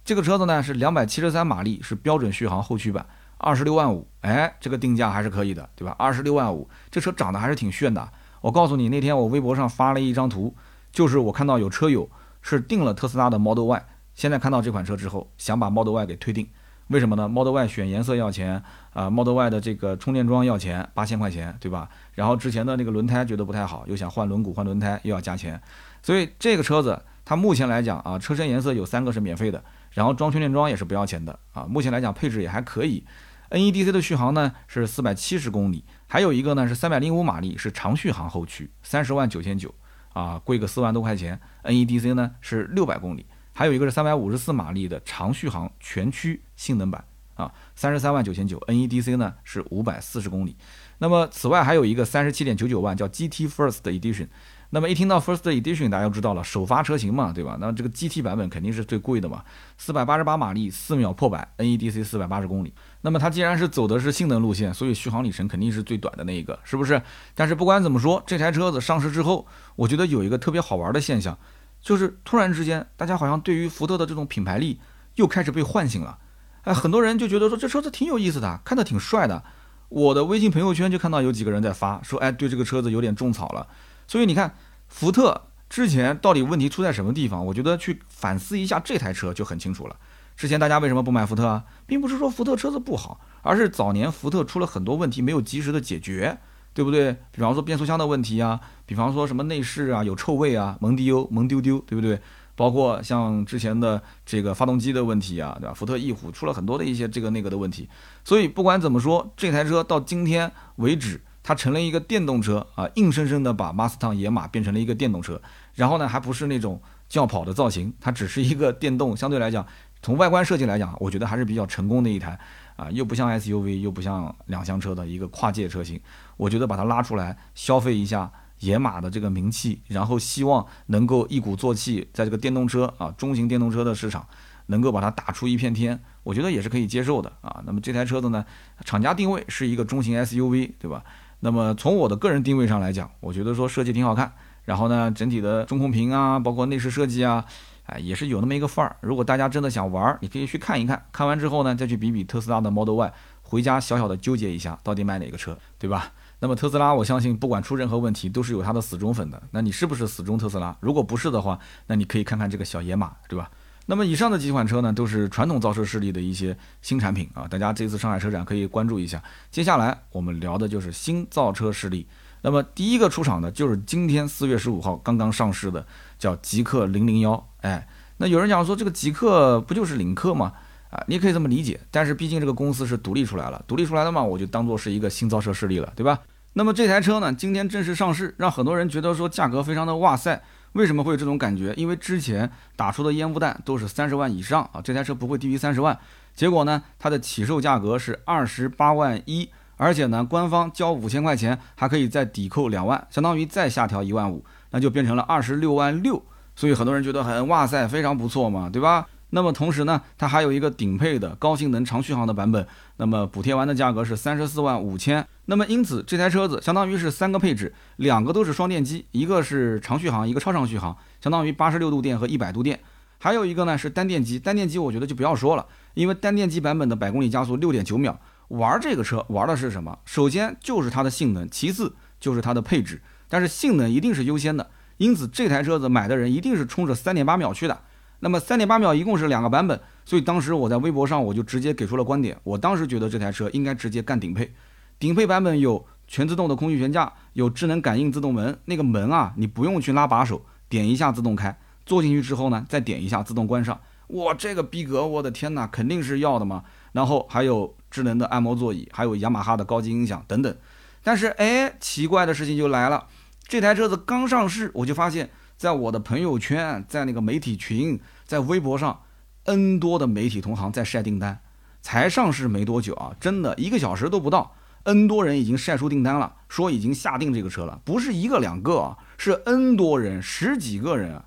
[0.08, 3.05] 这个车子呢是两百七十三马力，是标准续航后驱版，
[3.38, 5.93] 二十六万五，哎，这个定价还是可以的，对吧？
[5.99, 8.10] 二十六万五，这车长得还是挺炫的。
[8.39, 10.55] 我告诉你，那天我微博上发了一张图，
[10.93, 12.10] 就是我看到有车友。
[12.39, 13.86] 是订了特斯拉的 Model Y，
[14.16, 16.47] 现在看到这款车之后，想把 Model Y 给退订，
[16.88, 21.89] 为什么呢？Model Y 选颜色要钱啊，Model Y 的这个充电桩要钱，八千块钱，对吧？
[22.14, 25.62] 然后之前的那个轮胎觉得不太好，又想换轮毂换轮胎，又要加钱，
[26.01, 29.62] 所以这个车子它目前来讲啊，车身颜色有三个是免费的，
[29.98, 33.04] 然后装充电桩也是不要钱的啊，目前来讲配置也还可以
[33.50, 39.74] ，NEDC 的续航呢是四百七十公里，还有一个呢是三百零五马力，是长续航后驱，三十万九千九。
[40.14, 47.04] 啊，贵个四万多块钱，NEDC 呢是六百公里，还有一个是三百五十四马力的长续航全驱性能版
[47.36, 50.56] 啊，三十三万九千九，NEDC 呢是五百四十公里。
[51.00, 54.28] 那么此外还有一个三十七点九九万叫 GT First Edition。
[54.70, 57.57] 那么一听到 First Edition，大家都知道了，首发车型嘛，对吧？
[57.59, 59.43] 那这个 GT 版本肯定是最贵的嘛，
[59.78, 62.74] 四百八十八马力，四秒破百，NEDC 四百八十公里。
[63.01, 67.01] 那么它既然是走的是性能路线，所以续航里程肯定是最短的那一个，是不是？
[67.34, 69.47] 但是不管怎么说，这台车子上市之后，
[69.78, 71.38] 我觉得有一个特别好玩的现象，
[71.82, 74.82] 就是突然之间，大家好像对于福特的这种品牌力
[75.15, 76.18] 又开始被唤醒了。
[76.63, 79.41] 哎，很多人就觉得说这车子挺有意思的，看着挺帅的。
[79.88, 83.65] 我的微信朋友圈就看到有几个人在发，说哎，对这个车子有点种草了。
[84.08, 84.55] 所以你看，
[84.88, 87.45] 福特之前到底问题出在什么地方？
[87.45, 89.95] 我觉得去反思一下这台车就很清楚了。
[90.38, 91.64] 之前大家为什么不买福特啊？
[91.86, 96.38] 并不是说福特车子不好，而是早年福特出了很多问题没有及时的解决，
[96.74, 97.18] 对不对？
[97.32, 102.22] 比方说变速箱的问题啊，比方说什么内饰啊有臭味啊，蒙迪欧蒙丢丢，对不对？
[102.55, 105.74] 包括像之前的这个发动机的问题啊，对吧？
[105.74, 107.89] 福特翼虎出了很多的一些这个那个的问题。
[108.24, 111.20] 所以不管怎么说，这台车到今天为止。
[111.48, 115.41] 它成了一个电动车啊，硬生生的把马斯 g 野马变成了一个电动车，
[115.76, 119.66] 然后呢，还不是那种轿跑的造型，它只是一个电动，相对来讲，
[120.02, 122.38] 从外观设计来讲，我觉得还是比较成功的一台
[122.76, 125.98] 啊，又不像 SUV，又不像两厢车的一个跨界车型，
[126.36, 128.30] 我觉得把它拉出来消费一下
[128.60, 134.28] 野马的这个名气，然后希望能够一鼓作气，在这个电动车啊，中型电动车的市场
[134.66, 137.64] 能够把它打出一片天，我觉得也是可以接受的啊。
[137.66, 138.45] 那么这台车子呢，
[138.84, 141.02] 厂家定位是一个中型 SUV，对吧？
[141.40, 144.32] 那么从我的个人定位上来讲，我觉得说设计挺好看，
[144.66, 147.46] 然后呢，整体的中控屏啊，包括内饰设计啊，
[147.86, 148.96] 哎，也是有那么一个范儿。
[149.02, 153.14] 如果大家真的想玩，你可以去看一看，看完之后呢，再去比比特斯拉的 Model Y，
[153.44, 156.12] 回家小小的纠结一下，到底买哪个车，对吧？
[156.40, 159.42] 那么特斯拉，我相信不管出任何问题，都是有它的死忠粉的。
[159.52, 160.76] 那你是不是死忠特斯拉？
[160.82, 161.58] 如果不是的话，
[161.88, 163.50] 那你可以看看这个小野马，对吧？
[163.90, 169.24] 那么以上的几款车呢，都是传统造车势力的一些新产品啊，大家这次上海车展可以关注一下。
[169.50, 172.06] 接下来我们聊的就是新造车势力。
[172.42, 175.86] 那么第一个出场的就是今天四月十五号刚刚上市的，
[176.20, 177.50] 叫极氪零零幺。
[177.62, 180.52] 哎，那有人讲说这个极氪不就是领克吗？
[180.90, 181.80] 啊，你可以这么理解。
[181.90, 186.20] 但是毕竟这个公司是独立出来了，独立出来的嘛，我就当做是一个新造车势力了，对吧？
[186.54, 190.44] 那么这台车呢，今天正式上市，让很多人觉得说价格非常的哇塞。
[190.78, 191.73] 为什么会有这种感觉？
[191.73, 195.97] 因为之前打出的烟雾弹都是三十万以上啊，这台车不会低于三十万。
[196.36, 206.23] 结果呢，它的起售价格是二十八万一，而且呢，官方交五千块钱还可以再抵扣两万，相当于再下调一万五，那就变成了二十六万六。
[206.55, 209.07] 所以很多人觉得很哇塞，非常不错嘛，对吧？
[209.32, 212.65] 那么同时呢，它还有一个顶配的高性能长续航的版本，
[212.95, 215.28] 那么补贴完的价格是三十四万五千。
[215.45, 222.80] 那么因此这台车子相当于是三个配置，两个都是双电机，一个是长续航，一个超长续航，相当于八十六度电和一百度电。
[223.19, 228.19] 还有一个呢是单电机，单电机我觉得就不要说了，因为单电机版本的百公里加速六点九秒。
[228.49, 229.99] 玩这个车玩的是什么？
[230.05, 234.69] 首先就是它的性能，其次就是它的配置，但是性能一定是优先的。
[234.97, 237.78] 因此这台车子买的人一定是冲着三点八秒去的。
[238.20, 242.36] 那么三点八秒一共是两个版本，所以当时我在微博上我就直接给出了观点。
[242.43, 244.51] 我当时觉得这台车应该直接干顶配，
[244.97, 251.55] 顶配版本有全自动的空气悬架，有智能感应自动门，那个门啊你不用去拉把手，点一下自动开，
[251.86, 253.80] 坐进去之后呢再点一下自动关上。
[254.07, 256.63] 哇，这个逼格，我的天哪，肯定是要的嘛。
[256.93, 260.55] 然后还有智能的按摩座椅，还有雅马哈的高级音响等等。
[261.03, 263.05] 但是哎，奇怪的事情就来了，
[263.47, 265.30] 这台车子刚上市我就发现。
[265.58, 269.01] 在我的朋友圈，在那个媒体群，在微博上
[269.45, 271.39] ，N 多的媒体同行在晒订单，
[271.82, 274.53] 才上市没多久啊，真的一个小时都不到
[274.84, 281.20] ，N 多人已经晒出订单了，说已经下定这个车了，不是一个两个啊，是 N 多人，十几个人，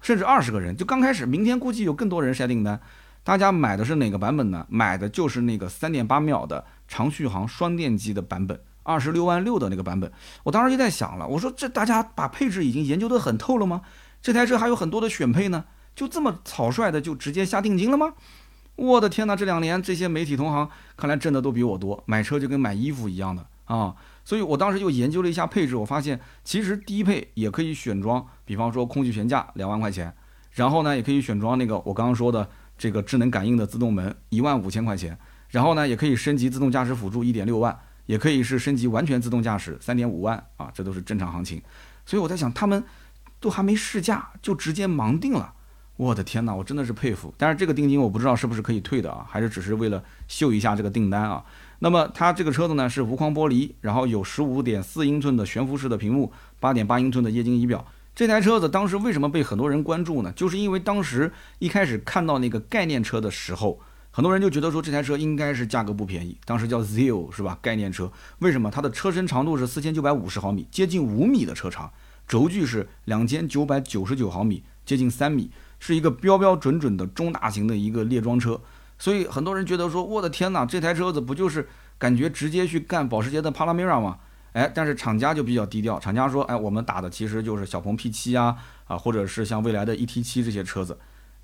[0.00, 2.80] 甚至二十个人，就刚开始，明天估计有更多人晒订单。
[3.22, 4.64] 大家买的是哪个版本呢？
[4.70, 8.58] 买的就是那个三点八秒的长续航双电机的版本。
[8.86, 10.10] 二十六万六的那个版本，
[10.44, 13.82] 我当时就在想了，我说这大家把配置已经研究得很透了吗？
[14.22, 15.64] 这台车还有很多的选配呢，
[15.94, 18.14] 就这么草率的就直接下定金了吗？
[18.76, 23.94] 我的天哪，这两年这些媒体同行看来挣的都比我多，买车就跟买衣服一样的啊！
[24.24, 30.14] 所以我当时又研究了一下配置，我发现其实低配也可以选装，比方说空气悬架两万块钱，
[30.52, 35.18] 然后呢也可以选装那个我刚刚说的这个智能感应的自动门一万五千块钱，
[35.48, 37.78] 然后呢也可以升级自动驾驶辅助一点六万。
[38.06, 41.60] 也可以是升级完全自动驾驶，三点五万啊，这都是正常行情。
[42.04, 42.82] 所以我在想，他们
[43.38, 45.52] 都还没试驾就直接盲定了，
[45.96, 47.34] 我的天哪，我真的是佩服。
[47.36, 51.44] 但是这个定金我不知道是不是可以退的啊，还是只是为了秀一下这个订单啊？
[51.80, 57.84] 那么它这个车子呢是无框玻璃，然后有十五点四英寸的悬浮式的屏幕，八点八英寸的液晶仪表。
[58.14, 60.32] 这台车子当时为什么被很多人关注呢？
[60.32, 63.80] 就是因为当时一开始看到那个概念车的时候。
[64.16, 67.58] 很多人就觉得说这台车应该是价格不便宜，当时叫 Zeo 是吧？
[67.60, 71.92] 概念车，为什么它的车身长度是四千九百五十毫米，接近五米的车长，
[72.26, 78.58] 轴距是两千九百九十九毫米，接近三米，是一个标标准准的中大型的一个列装车。
[78.98, 84.16] 所以很多人觉得说，我的天哪，这台车子不就是感觉直接去干保时捷的帕拉梅拉吗？
[84.52, 88.56] 哎，但是厂家就比较低调，厂家说，哎，我们打的其实就是小鹏 P7 啊，
[88.86, 90.96] 啊，或者是像未来的 ET7 这些车子。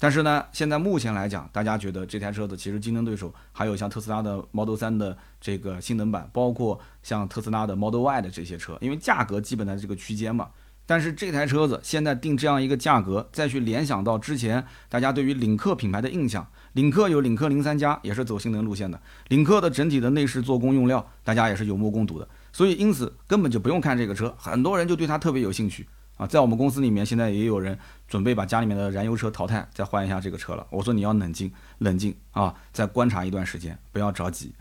[0.02, 10.48] 但是呢，现在目前来讲，大家觉得这台车子其实竞争对手还有像特斯拉的 Model 3的这个性能版，包括像特斯拉的 Model Y 的这些车，因为价格基本在这个区间嘛。
[10.86, 22.28] 但是这台车子现在定这样一个价格，再去联想到之前大家对于领克品牌的印象，领克有领克零三加，也是走性能路线的，领克的整体的内饰、做工、用料，大家也是有目共睹的。
[22.52, 25.86] 所以因此根本就不用看这个车，很多人就对它特别有兴趣。
[26.22, 30.64] 啊，在我们公司里面，现在也有人准备把家里面的燃油车淘汰，再换一下这个车了。
[30.70, 34.54] 我说你要冷静，冷静啊，再观察一段时间，不要着急。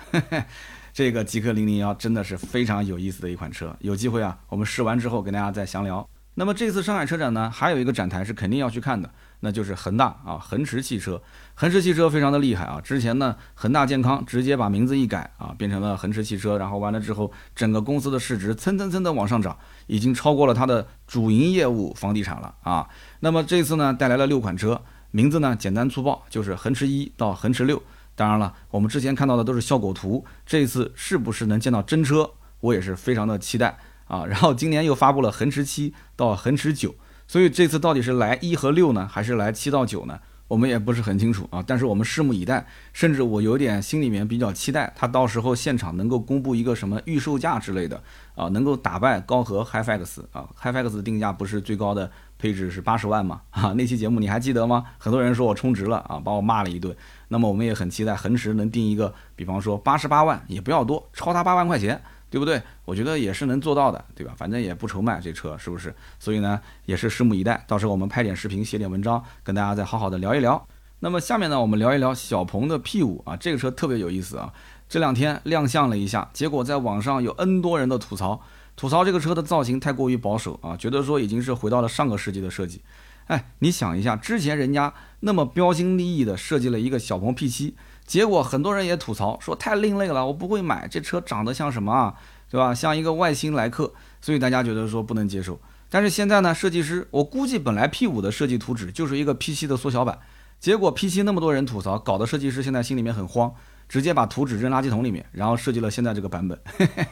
[0.92, 6.10] 这个极氪零零幺真的是非常有意思的一款车，有机会啊，我们试完之后跟大家再详聊。
[6.34, 9.12] 那么这次上海车展呢，还有一个展台是肯定要去看的。
[9.42, 11.22] 那就是恒大啊，恒驰汽车，
[11.62, 12.82] 恒驰汽车非常的厉害啊。
[12.82, 19.56] 之前呢，恒大健康直接把名字一改啊，变成了恒驰汽车，然后完了之后，整个公司的市值蹭蹭蹭的往上涨，
[19.86, 22.90] 已经超过了它的主营业务房地产了啊。
[23.20, 24.82] 那么这次呢，带来了六款车，
[25.12, 27.80] 名字呢简单粗暴，就是恒驰一到恒驰六。
[28.16, 32.28] 当然了，我们之前看到的都是效果图，这次是不是能见到真车，
[32.62, 34.26] 我也是非常的期待啊。
[34.26, 36.96] 然后今年又发布了恒驰七到恒驰九。
[37.28, 40.20] 所以这次到底是来一和六呢，还是来七到九呢？
[40.52, 41.64] 我们也不是很清楚啊。
[41.66, 48.04] 但是我们拭目以待，甚至我有点心里面比较期待，他到时候现场能够公布一个什么预售价之类的
[48.36, 53.40] 啊，能够打败高和 HiFX 啊，HiFX 定价不是最高的配置是八十万嘛？
[53.52, 54.84] 啊，那期节目你还记得吗？
[54.98, 56.94] 很多人说我充值了啊，把我骂了一顿。
[57.30, 62.02] 那么我们也很期待恒驰能定一个，比方说八十八万也不要多，超他八万块钱。
[62.32, 62.60] 对不对？
[62.86, 64.34] 我觉得也是能做到的，对吧？
[64.38, 65.94] 反正也不愁卖这车，是不是？
[66.18, 67.64] 所以呢，也是拭目以待。
[67.68, 70.66] 到时候我们拍点视频，写点文章，跟大家再好好的聊一聊。
[71.02, 74.54] 那么下面呢，我们聊一聊小鹏的 P5 啊，这个车特别有意思啊。
[74.88, 78.42] 这两天亮相了一下，结果在网上有 N 多人的吐槽，
[78.78, 82.82] 吐槽这个车的造型太过于保守啊，觉得说已经是回到了上个世纪的设计。
[83.28, 87.74] 哎，你想一下，之前人家那么标新立异的设计了一个小鹏 P7。
[88.06, 92.14] 结果很多人也吐槽说太另类了，我不会买这车，长得像什么啊，
[92.50, 92.74] 对吧？
[92.74, 95.60] 像一个外星来客，所以大家觉得说不能接受。
[95.90, 100.20] 但是现在呢，设计师我估计本来 P5 的设计图纸就是一个 P7 的缩小版，
[100.60, 103.54] 结果 P7 那么多人吐槽，搞得设计师现在心里面很慌，
[103.90, 106.58] 直接把图纸扔垃圾桶里面，然后设计了现在这个版本，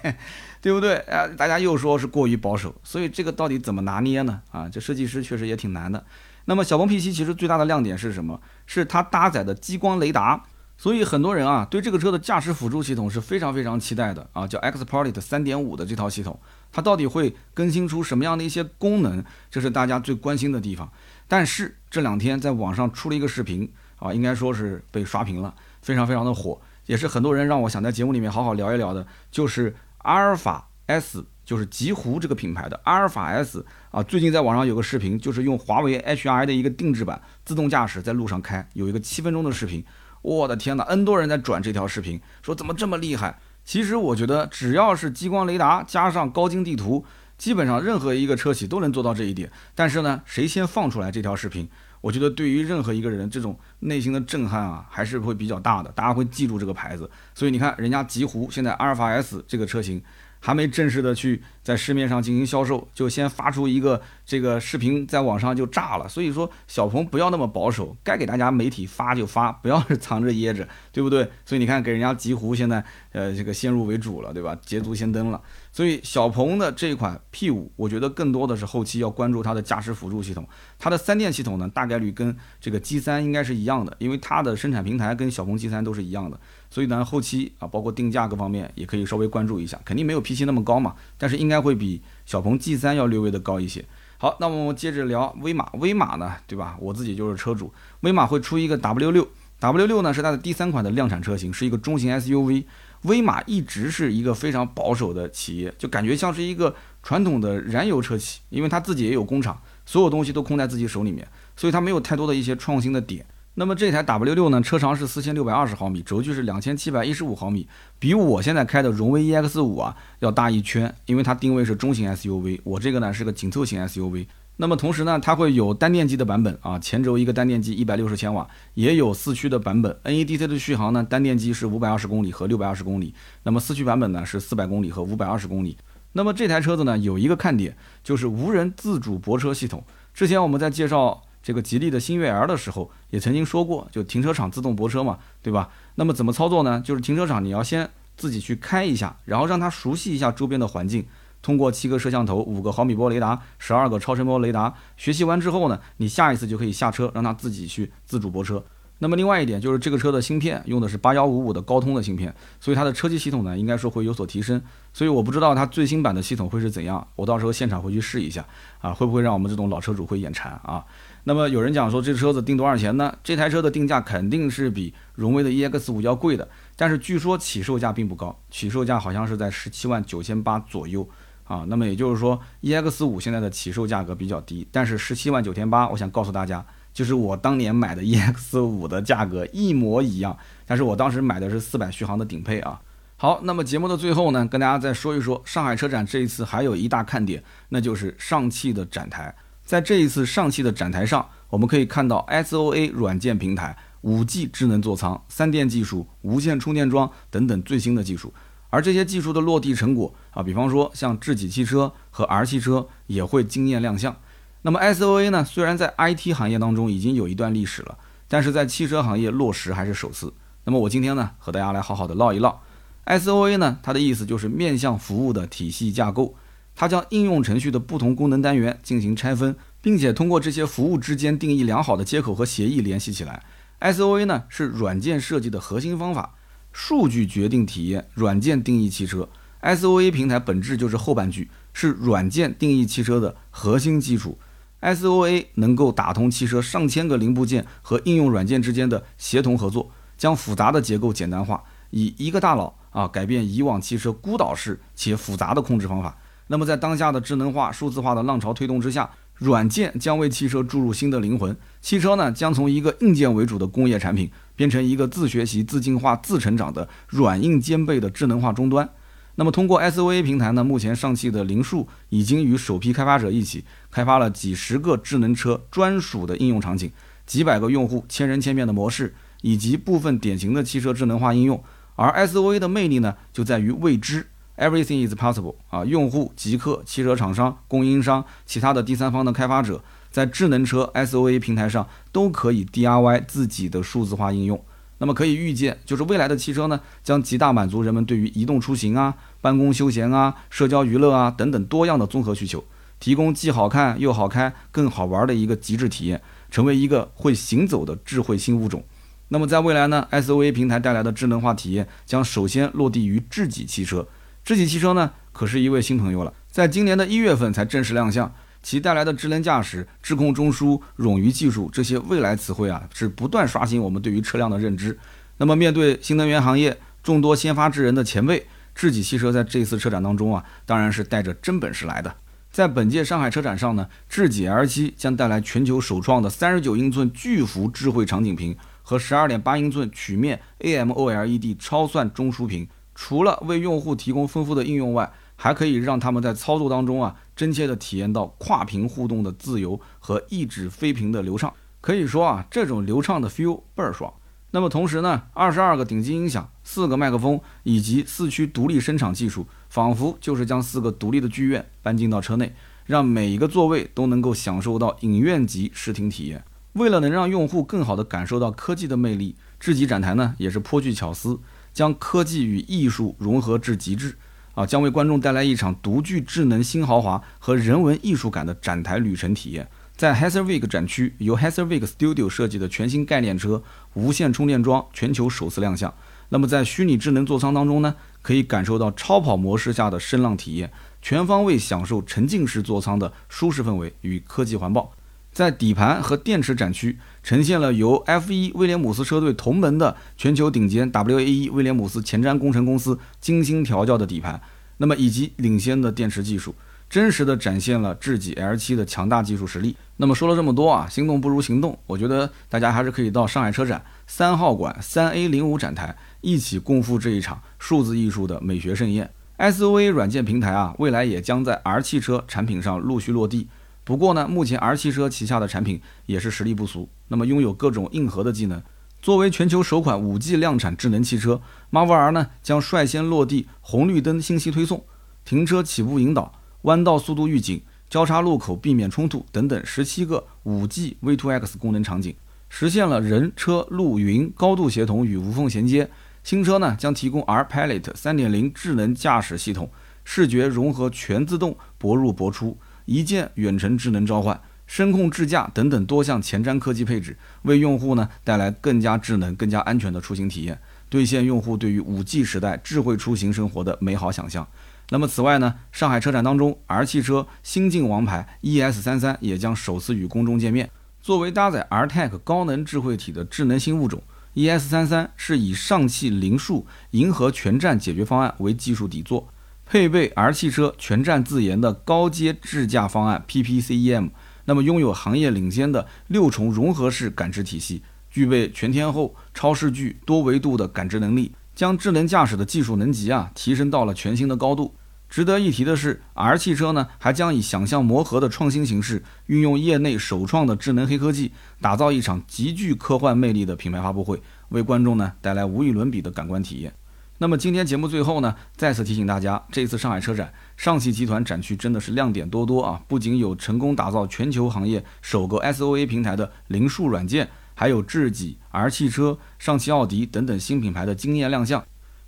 [0.61, 0.95] 对不对？
[1.07, 4.41] 啊，大家又说是过于保守，所以这个到底怎么拿捏呢？
[4.51, 6.05] 啊，这设计师确实也挺难的。
[6.45, 8.41] 那么小鹏 P7 其实最大的亮点是什么？
[8.65, 10.43] 是它搭载的激光雷达。
[10.81, 16.39] 所以很多人啊，对这个车的驾驶辅助系统是非常非常期待的啊，叫 XPilot 三点五的这套系统，
[16.71, 19.21] 它到底会更新出什么样的一些功能，
[19.51, 20.89] 这是大家最关心的地方。
[21.27, 39.83] 但是这两天在网上出了一个视频啊，应该说是被刷屏了，非常非常的火，也是很多人让我想在节目里面好好聊一聊的，就是阿尔法 S，就是极狐这个品牌的阿尔法 S 啊，最近在网上有个视频，就是用华为 HI 的一个定制版自动驾驶在路上开，有一个七分钟的视频。
[40.21, 43.39] 我的天哪，N 多人在转这条视频，说怎么这么厉害？
[43.63, 47.05] 其实我觉得，只要是激光雷达加上高精地图，
[47.37, 49.51] 基本上任何一个车企都能做到这一点。
[49.75, 51.69] 但是呢，谁先放出来这条视频，
[52.01, 55.91] 我觉得对于任何一个人这种内心的震撼啊，还是会比较大的。
[55.91, 57.09] 大家会记住这个牌子。
[57.33, 60.01] 所以你看，人家极狐现在阿尔法 S 这个车型。
[60.39, 66.07] 还没正式的去在市面上进行销售，就先发出一个这个视频在网上就炸了。
[66.07, 71.29] 所以说，小鹏不要那么保守，该给大家媒体发就发，不要是藏着掖着，对不对？
[71.45, 74.57] 所以你看，给人家极狐现在呃这个先入为主了，对吧？
[74.65, 75.41] 捷足先登了。
[75.71, 80.47] 所以小鹏的这款 P5，我觉得更多的是后期要关注它的驾驶辅助系统，
[80.79, 86.39] 它的三电系统呢，大概率跟这个 G3 应该是一样的，因为它的生产平台跟小鹏 G3 都是一样的。
[86.69, 93.83] 所以呢，后期啊，包括定价各方面也可以稍微关注一下，肯定没有 P7 那么高嘛，但是应该会比小鹏 G3 要略微的高一些。
[94.17, 96.77] 好，那么我们接着聊威马，威马呢，对吧？
[96.79, 102.65] 我自己就是车主，威马会出一个 W6，W6 呢是它的第三款的量产车型，是一个中型 SUV。
[103.03, 113.25] 威马一直是一个非常保守的企业，就感觉像是一个传统的燃油车企，因为它自己也有工厂，所有东西都控在自己手里面，所以它没有太多的一些创新的点。
[113.59, 117.67] 那么这台 W 六呢，车长是四千六百二十毫米，轴距是两千七百一十五毫米，
[117.99, 124.27] 比我现在开的荣威 EX 五啊要大一圈，因为它定位是中型 SUV，我这个呢是个紧凑型 SUV。
[124.55, 129.93] 那么同时呢，它会有单电机的版本啊，前轴一个单电机一百六十千瓦，也有四驱的版本。
[130.05, 135.75] NEDC 的续航呢，单电机是五百二十公里和六百二十公里，那么四驱版本呢是四百公里和五百二十公里。
[136.13, 139.83] 那么这台车子呢，有一个看点就是无人自主泊车系统。
[140.13, 145.69] 之前我们在介绍这个吉利的星越 L 的时候，也曾经说过，就停车场自动泊车嘛，对吧？
[145.95, 146.81] 那么怎么操作呢？
[146.81, 151.05] 就是停车场你要先自己去开一下，然后让它熟悉一下周边的环境，
[151.41, 158.63] 通过七个摄像头、五个毫米波雷达、十二个超声波雷达，学习完之后呢，你下一次就可以下车，让它自己去自主泊车。
[159.01, 164.61] 那么另外一点就是这个车的芯片用的是八幺五五的高通的芯片，所以它的车机系统呢应该说会有所提升。
[164.91, 168.45] 所以我不知道它最新版的系统会是怎样，我到时候现场回去试一下
[168.81, 170.83] 啊，会不会让我们这种老车主会眼馋啊？
[171.29, 173.15] 那么有人讲说这车子定多少钱呢？
[173.23, 181.07] 这台车的定价肯定是比荣威的 EX 五要贵的，但是据说起售价并不高，起售价好像是在十七万九千八左右
[181.43, 181.63] 啊。
[181.67, 186.65] 那么也就是说 EX 五现在的起售价格比较低，但是十七万九千八，我想告诉大家。
[186.91, 192.81] 就是我当年买的 EX 五的价格一模一样，但是我当时买的是四百续航的顶配啊。
[193.17, 199.35] 好，那么节目的最后呢，跟大家再说一说上海车展这一次还有一大看点，那就是上汽的展台。
[199.69, 208.33] 在这一次上汽的展台上，我们可以看到 SOA 软件平台、五 G 智能座舱、三电技术、无线充电桩等等最新的技术。
[208.71, 214.15] 而这些技术的落地成果啊，比方说像智己汽车和 R 汽车也会惊艳亮相。
[214.63, 215.45] 那么 SOA 呢？
[215.45, 217.95] 虽然在 IT 行业当中已经有一段历史了，
[218.27, 220.33] 但是在汽车行业落实还是首次。
[220.63, 222.59] 那么我今天呢，和大家来好好的唠一唠
[223.05, 226.33] SOA 呢，它的意思就是面向服务的体系架构。
[226.79, 233.43] 它将应用程序的不同功能单元进行拆分，并且通过这些服务之间定义良好的接口和协议联系起来。
[233.81, 236.35] SOA 呢是软件设计的核心方法，
[236.71, 239.27] 数据决定体验，软件定义汽车。
[239.61, 244.37] SOA 平台本质就是后半句，是软件定义汽车的核心基础。
[244.79, 256.17] SOA 能够打通汽车上千个零部件和应用软件之间的协同合作，将复杂的结构简单化，以一个大脑啊改变以往汽车孤岛式且复杂的控制方法。
[256.51, 268.89] 那么在当下的智能化、数字化的浪潮推动之下，软件将为汽车注入新的灵魂，汽车呢将从一个硬件为主的工业产品，变成一个自学习、自进化、自成长的软硬兼备的智能化终端。
[269.35, 276.91] 那么通过 SOA 平台呢，目前上汽的铃树已经与首批开发者一起开发了几十个智能车专属的应用场景，
[277.27, 281.63] 几百个用户千人千面的模式，以及部分典型的汽车智能化应用。
[281.95, 284.27] 而 SOA 的魅力呢，就在于未知
[284.59, 285.85] ，Everything is possible 啊！
[285.85, 289.81] 用户、极客、汽车厂商、供应商、其他的第三方的开发者，
[290.11, 294.61] 在智能车 SOA 平台上都可以 DIY 自己的数字化应用。
[294.99, 299.15] 那么可以预见，就是未来的汽车呢，将极大满足人们对于移动出行啊。
[299.39, 302.61] 办公休闲啊，社交娱乐啊等等多样的综合需求，
[302.99, 308.83] 提供既好看又好开、更好玩的一个极致体验，成为一个会行走的智慧新物种。
[309.29, 314.05] 那么在未来呢，SOA 平台带来的智能化体验将首先落地于智己汽车。
[314.49, 318.33] 智己汽车呢，可是一位新朋友了，在今年的一月份才正式亮相，
[318.63, 324.97] 其带来的智能驾驶、智控中枢、冗余技术这些未来词汇啊，是不断刷新我们对于车辆的认知。
[325.37, 328.47] 那么面对新能源行业众多先发制人的前辈。
[328.73, 332.15] 智己汽车在这次车展当中啊，当然是带着真本事来的。
[332.51, 342.67] 在本届上海车展上呢，智己 L7 将带来全球首创的三十九英寸巨幅智慧场景屏和十二点八英寸曲面 AMOLED 超算中枢屏。
[343.01, 351.53] 除了为用户提供丰富的应用外，还可以让他们在操作当中啊，真切的体验到跨屏互动的自由和一指飞屏的流畅。
[351.79, 354.13] 可以说啊，这种流畅的 feel 倍儿爽。
[354.51, 362.53] 那么同时呢，二十二个顶级音响、四个麦克风以及四驱独立声场技术，仿佛就是将四个独立的剧院搬进到车内，
[362.85, 366.43] 让每一个座位都能够享受到影院级视听体验。
[366.73, 371.39] 为了能让用户更好地感受到科技的魅力，智己展台呢也是颇具巧思，
[371.79, 374.13] 将科技与艺术融合至极致，
[374.53, 379.65] 啊，将为观众带来一场独具智能新豪华和人文艺术感的展台旅程体验。
[379.95, 381.73] 在 h e s e r w i g 展区，由 h e s e r w
[381.73, 383.63] i g Studio 设计的全新概念车
[383.93, 385.93] 无线充电桩全球首次亮相。
[386.27, 390.69] 那么在虚拟智能座舱当中呢，可以感受到超跑模式下的声浪体验，
[391.01, 394.91] 全方位享受沉浸式座舱的舒适氛围与科技环抱。
[395.31, 404.41] 在底盘和电池展区，呈现了由 F1 威廉姆斯车队同门的全球顶尖 WAE 威廉姆斯前瞻工程公司精心调教的底盘，
[404.77, 406.53] 那么以及领先的电池技术。
[406.89, 409.77] 真实的展现了智己 L7 的强大技术实力。
[409.97, 411.77] 那么说了这么多啊，心动不如行动。
[411.85, 419.07] 我觉得大家还是可以到上海车展三号馆三 A 零五展台，一起共赴这一场数字艺术的美学盛宴。
[419.37, 423.47] SOA 软件平台啊，未来也将在 R 汽车产品上陆续落地。
[423.89, 428.61] 不过呢，目前 R 汽车旗下的产品也是实力不俗，那么拥有各种硬核的技能。
[429.01, 434.85] 作为全球首款 5G 量产智能汽车，Marvel R 呢将率先落地红绿灯信息推送、
[435.25, 436.31] 停车起步引导、
[436.61, 437.59] 弯道速度预警、
[437.89, 442.15] 交叉路口避免冲突等等十七个 5G V2X 功能场景，
[442.47, 445.89] 实现了人车路云高度协同与无缝衔接。
[446.23, 449.67] 新车呢将提供 R Pilot 3.0智能驾驶系统，
[450.03, 452.55] 视觉融合全自动泊入泊出、
[452.89, 454.41] 一键远程智能召唤。
[454.65, 460.59] 声控智驾等等多项前瞻科技配置，为用户呢带来更加智能、更加安全的出行体验，
[460.89, 464.47] 兑现用户对于五 G 时代智慧出行生活的美好想象。
[464.89, 470.69] 那么此外呢，上海车展当中，R 汽车新晋王牌 ES33 也将首次与公众见面。
[471.01, 474.03] 作为搭载 RTEC 高能智慧体的智能新物种
[474.35, 479.27] ，ES33 是以上汽零速银河全站解决方案为技术底座，
[479.71, 484.09] 配备 R 汽车全站自研的高阶智驾方案 PPCEM。
[484.45, 494.73] 那么拥有行业领先的六重融合式感知体系，具备全天候、超视距、多维度的感知能力，将智能驾驶的技术能级啊提升到了全新的高度。
[495.07, 506.73] 值得一提的是，R 汽车呢还将以想象磨合的创新形式，运用业内首创的智能黑科技，打造一场极具科幻魅力的品牌发布会，为观众呢带来无与伦比的感官体验。
[507.21, 512.81] 那么今天节目最后呢，再次提醒大家，这次上海车展，上汽集团展区真的是亮点多多啊！
[512.87, 521.61] 不仅有成功打造全球行业首个 SOA 平台的零数软件，还有智己、R 汽车、上汽奥迪等等新品牌的惊艳亮相。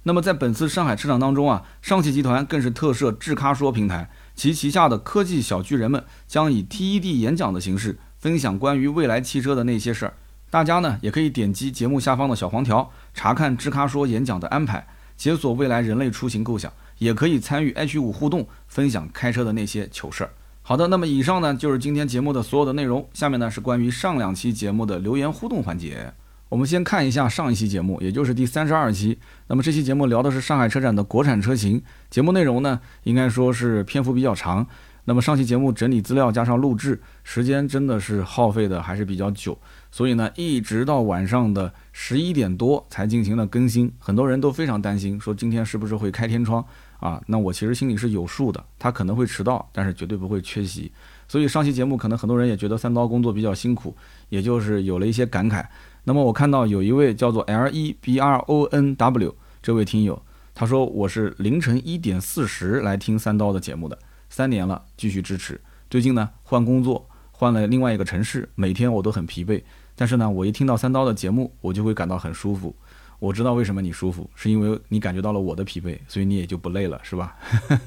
[0.04, 10.14] 那么在本次上海车展当中啊，上汽集团更是特设智咖说平台，其旗下的科技小巨人们将以 TED 演讲的形式分享关于未来汽车的那些事儿。
[10.50, 14.88] 大家呢也可以点击节目下方的小黄条，查看智咖说演讲的安排。
[15.22, 20.32] 解锁未来人类出行构想，也可以参与 H 五互动，分享开车的那些糗事儿。
[20.64, 23.08] 好的，那么以上呢就是今天节目的所有的内容。
[23.14, 26.12] 下面呢是关于上两期节目的留言互动环节。
[26.50, 29.20] 我们先看一下上一期节目，也就是第三十二期。
[29.46, 34.66] 那么这期节目聊的是上海车展的国产车型，节目内容呢应该说是篇幅比较长。
[35.06, 39.56] 那么上期节目整理资料加上录制时间真的是耗费的还是比较久，
[39.92, 46.66] 所以呢一直到晚上的十一点多才进行了更新，很多人都非常担心，说今天是不是会开天窗
[47.00, 47.22] 啊？
[47.28, 50.92] 那我其实心里是有数的，他可能会迟到，但是绝对不会缺席。
[51.28, 53.96] 所以上期节目可能很多人也觉得三刀工作比较辛苦，
[54.30, 55.66] 也就是有了一些感慨。
[56.04, 60.22] 那么我看到有一位叫做 L E B R O N W 这位听友，
[60.54, 63.98] 他说我是凌晨一点四十来听三刀的节目的。
[64.30, 65.60] 三年了，继续支持。
[65.90, 67.10] 最近呢，换工作，
[67.42, 69.64] 换了另外一个城市，每天我都很疲惫。
[69.96, 72.76] 但是呢，我一听到三刀的节目，我就会感到很舒服。
[73.18, 77.36] 我知道为什么你舒服，是因为你感觉到了我的疲惫，所以你也就不累了，是吧？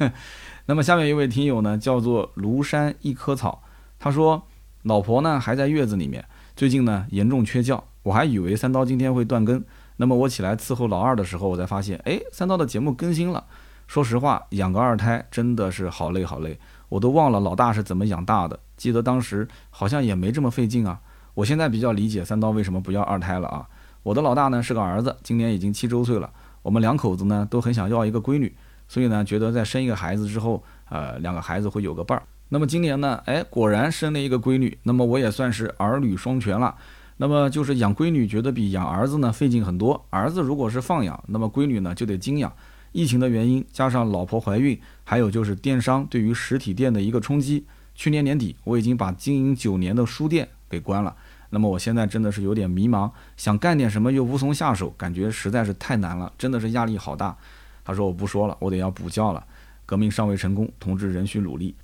[0.67, 3.63] 那么下面一位听友呢，叫做庐山一棵草，
[3.97, 4.43] 他说，
[4.83, 6.25] 老婆呢还在月子里面，
[6.57, 9.65] 最近呢严重缺觉，我还以为三刀今天会断更。
[9.99, 13.45] 那么我起来伺候老二的时候，我才发现，哎，三刀的节目更新了。
[13.87, 18.59] 说实话，养个二胎真的是好累好累，我都忘了老大是怎么养大的。
[18.77, 21.01] 记得当时好像也没这么费劲啊。
[21.35, 23.67] 我现在比较理解三刀为什么不要二胎了啊。
[24.03, 26.31] 我的老大呢是个儿子，今年已经七周岁了。
[26.63, 28.55] 我们两口子呢都很想要一个闺女，
[28.87, 32.23] 所以呢觉得在生一个孩子之后，呃，两个孩子会有个伴儿。
[32.51, 36.75] 那么今年呢，哎，果然生了一个闺女，那么我也算是儿女双全了。
[37.17, 40.05] 那么就是养闺女觉得比养儿子呢费劲很多。
[40.11, 42.53] 儿子如果是放养，那么闺女呢就得精养。
[42.93, 47.65] 疫情的原因，加上老婆怀孕，还有就是电商对于实体店的一个冲击。
[47.95, 51.15] 去年年底，我已经把经营九年的书店给关了。
[51.51, 57.37] 那么我现在真的是有点迷茫，想干点什么又无从下手，感觉实在是太难了，真的是压力好大。
[57.85, 59.45] 他说我不说了，我得要补觉了。
[59.87, 61.75] 革命尚未成功，同志仍需努力。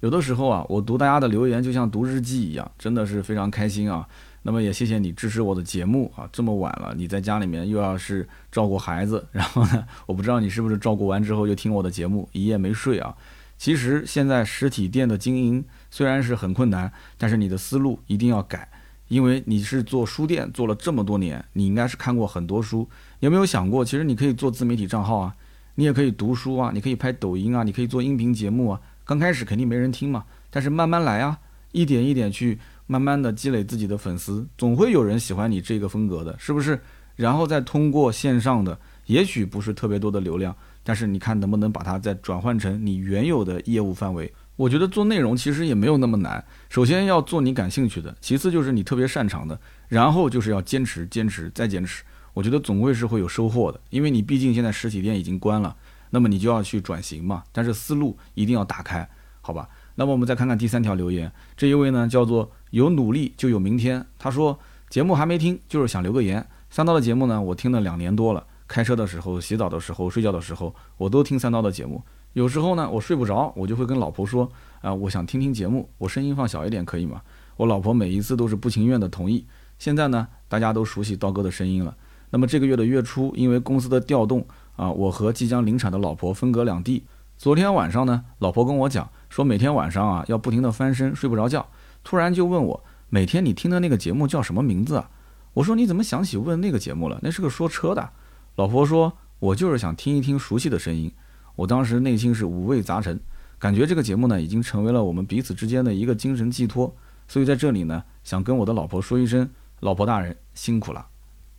[0.00, 4.06] 有的时候啊，我读大家的留言就像读日记一样，真的是非常开心啊。
[4.42, 6.28] 那么也谢谢你支持我的节目啊！
[6.30, 13.12] 这么晚了，你在家里面又要是照顾孩子，然后呢，我不知道你是不是照顾完之后又听我的节目，一夜没睡啊？
[13.58, 18.68] 其实现在实体店的经营虽然是很困难，但是你的思路一定要改，
[19.08, 22.88] 因为你是做书店做了这么多年，你应该是看过很多书，
[23.20, 25.34] 有没有想过，其实你可以做自媒体账号啊，
[25.76, 28.80] 你也可以读书啊，你可以拍抖音啊，你可以做音频节目啊。
[29.04, 31.38] 刚开始肯定没人听嘛，但是慢慢来啊，
[31.72, 32.58] 一点一点去。
[32.88, 36.80] 慢慢的积累自己的粉丝，总会有人喜欢你这个风格的，是不是？
[37.16, 40.54] 然后再通过线上的，也许不是特别多的流量，
[40.86, 44.32] 但是你看能不能把它再转换成你原有的业务范围？
[44.54, 49.58] 我觉得做内容其实也没有那么难，首先要做你感兴趣的，其次就是你特别擅长的，
[49.88, 52.04] 然后就是要坚持、坚持再坚持。
[52.32, 55.74] 我觉得总归是会有收获的，因为你毕竟现在实体店已经关了，
[56.10, 57.42] 那么你就要去转型嘛。
[57.50, 59.08] 但是思路一定要打开，
[59.40, 59.68] 好吧？
[59.96, 64.58] 那么我们再看看第三条留言，这一位呢叫做有努力就有明天，他说
[64.88, 66.46] 节目还没听，就是想留个言。
[66.70, 72.02] 三刀的节目呢，我听了两年多了，开车的时候、洗澡的时候、睡觉的时候，我都听三刀的节目。
[72.32, 74.50] 有时候呢，我睡不着，我就会跟老婆说
[74.82, 77.22] 啊，我想听听节目，我声音放小一点可以吗？
[77.56, 79.46] 我老婆每一次都是不情愿的同意。
[79.78, 81.96] 现在呢，大家都熟悉刀哥的声音了。
[82.30, 84.46] 那么这个月的月初，因为公司的调动
[84.76, 87.04] 啊，我和即将临产的老婆分隔两地。
[87.38, 91.66] 昨天晚上呢，老婆跟我讲说，每天晚上啊要不停的翻身，睡不着觉。
[92.04, 95.08] 突然就问我，每天你听的那个节目叫什么名字啊？
[95.54, 97.18] 我说你怎么想起问那个节目了？
[97.22, 98.10] 那是个说车的。
[98.56, 101.12] 老婆说，我就是想听一听熟悉的声音。
[101.56, 103.20] 我当时内心是五味杂陈，
[103.58, 106.94] 感觉这个节目呢已经成为了我们彼此之间的一个精神寄托。
[107.28, 109.46] 所以在这里呢，想跟我的老婆说一声，
[109.80, 111.06] 老婆大人辛苦了。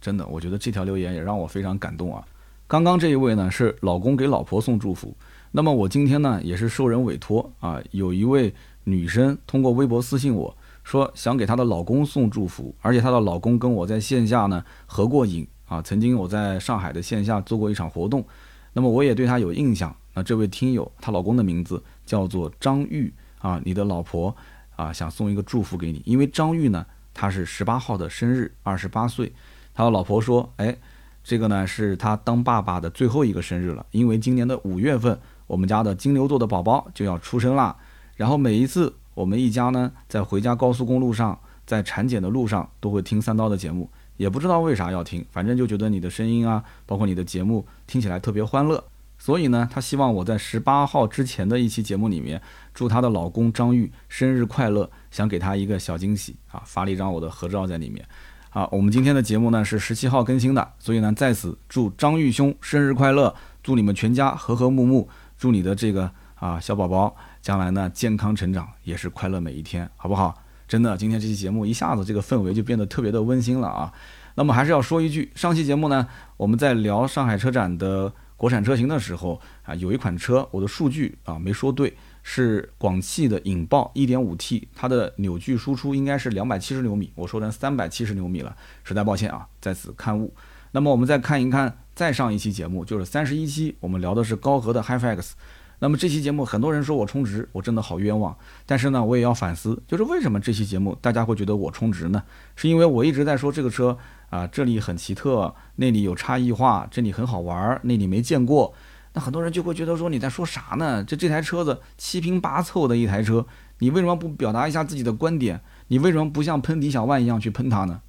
[0.02, 2.26] 真的，我觉得这条留言也让我非常感动啊。
[2.66, 5.16] 刚刚这一位呢是老公给老婆送祝福，
[5.52, 8.52] 那么我今天呢也是受人委托啊，有一位
[8.86, 18.26] 女生通过微博私信我说想给她的老公送祝福，而且她的老公跟我在线下呢合过影啊，曾经我在上海的线下做过一场活动。
[18.74, 19.96] 那么我也对她有印象。
[20.14, 24.36] 那这位听友，她老公的名字叫做张玉啊，你的老婆
[24.76, 29.32] 啊想送一个祝福给你，因为张玉呢，他是十八号的生日，二十八岁。
[29.74, 30.76] 他的老婆说：“哎，
[31.24, 37.76] 这个呢是他当爸爸的最后一个生日了，因为今年的五月份，我们家的金牛座的宝宝就要出生啦。
[38.16, 48.84] 然后每一次我们一家呢在回家高速公路上，在产检的路上，都会听三刀的节目。”也不知道为啥要听，反正就觉得你的声音啊，包括你的节目听起来特别欢乐，
[49.18, 52.42] 所以呢，她希望我在十八号之前的一期节目里面，
[52.74, 58.06] 祝她的老公张玉生日快乐，想给她一个小惊喜啊，发了一张我的合照在里面。
[58.50, 65.08] 啊，我们今天的节目呢是十七号更新的，所以呢在此祝张玉兄生日快乐，祝你们全家和和睦睦，
[65.38, 70.34] 祝你的这个啊小宝宝将来呢健康成长，也是快乐每一天，好不好？
[70.68, 73.94] 真的，今天这期节目一下子这个氛围就变得特别的温馨了啊！
[74.36, 76.06] 那么还是要说一句，上期节目呢，
[76.36, 90.34] 我们在聊上海车展的国产车型的时候啊，有一款车我的数据啊没说对，是广汽的引爆 1.5T，它的扭矩输出应该是两百七十牛米，我说成三百七十牛米了，实在抱歉啊，在此刊物。
[90.74, 95.32] 那么我们再看一看再上一期节目，就是三十一期，我们聊的是高和的 HiFX。
[95.80, 98.36] 那么这期节目很多人说我充值，我真的好冤枉。
[98.66, 102.24] 但是呢，我也要反思，就是为什么这期节目大家会觉得我充值呢？
[102.56, 103.98] 是因为我一直在说这个车
[104.30, 108.74] 啊，这里很奇特，那里有差异化，这里很好玩，那里没见过。
[109.14, 111.04] 那很多人就会觉得说你在说啥呢？
[111.04, 113.46] 这这台车子七拼八凑的一台车，
[113.80, 115.62] 你为什么不表达一下自己的观点？
[115.90, 118.02] 你为什么不像喷迪小万一样去喷它呢？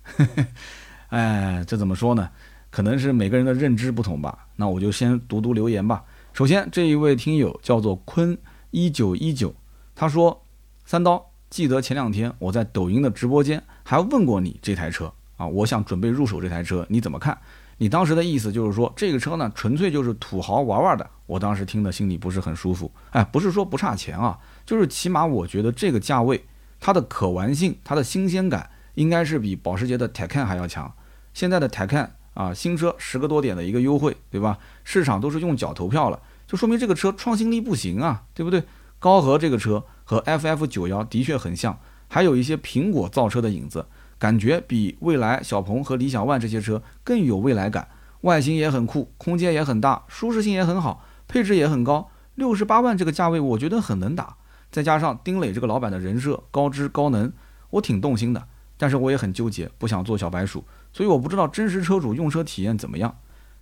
[1.09, 2.31] 哎，这怎么说呢？
[2.71, 4.47] 可能是每个人的认知不同吧。
[4.57, 6.03] 那我就先读读留言吧。
[6.39, 8.39] 首先，这一位听友叫做坤
[8.71, 9.53] 一九一九，
[9.97, 10.45] 他说
[10.87, 17.37] ：“三刀，记得前两天我在抖音的直播间还问过你这台车啊，我想准备入手这台车，你怎么看？
[17.79, 21.11] 你当时的意思就是说这个车呢，纯粹就是土豪玩玩的。
[21.27, 22.89] 我当时听的心里不是很舒服。
[23.11, 26.45] 哎，不是说不差钱啊，就是起码我觉得这个价位，
[26.79, 30.95] 它的可玩性、它的新鲜感，应该是比保时捷的 Taycan 还要强。
[31.35, 34.57] 现在的 Taycan。”啊，新车十个多点的一个优惠，对吧？
[34.85, 38.65] 市场都是用脚投票了，就说明这个车创新力不行啊，对不对？
[38.99, 41.79] 高和这个车和 FF 九幺的确很像，
[42.09, 43.87] 还有一些苹果造车的影子，
[44.19, 47.87] 感觉比蔚来、小鹏和理想 ONE 这些车更有未来感，
[48.23, 54.37] 外形也很酷，空间也很大，舒适性也很好，配置也很高，六十八万这个价位我觉得很能打，
[54.73, 57.31] 再加上丁磊这个老板的人设高知高能，
[57.71, 60.65] 我挺动心的，但是我也很纠结，不想做小白鼠。
[60.93, 63.15] 所以我不知道真实车主用车体验怎么样，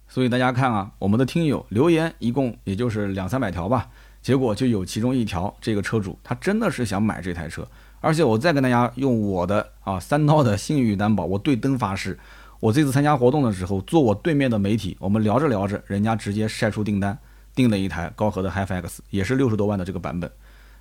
[0.09, 3.89] 所以大家看啊，我们的听友留言一共也就是两三百条吧，
[4.23, 7.67] 结果就有其中一条，这个车主他真的是想买这台车，
[8.01, 12.19] 而且我再跟大家用我的啊三刀的信誉担保，我对灯发誓，
[12.61, 17.19] 我这次参加活动的时候，坐我对面的媒体，我们聊着聊着，人家直接晒出订单，
[17.55, 20.31] 订了一台高和的 HiFX，也是六十多万的这个版本，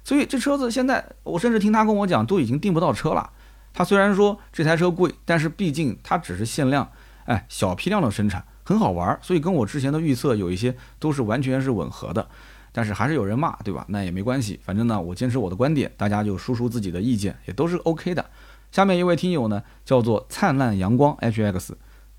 [0.04, 3.32] 所以这车子现在我甚至听他跟我讲，都已经订不到车了。
[3.74, 6.90] 他虽然说这台车贵，但是毕竟它只是限量，
[7.26, 12.28] 哎，小批量的生产很好玩，所以跟我之前的预测有一些都是完全是吻合的。
[12.74, 13.86] 但是还是有人骂，对吧？
[13.88, 18.26] 那也没关系，反正呢，我坚持我的观点，大家就输出自己的意见，也都是 OK 的。
[18.70, 21.70] 下面一位听友呢，叫做灿烂阳光 HX，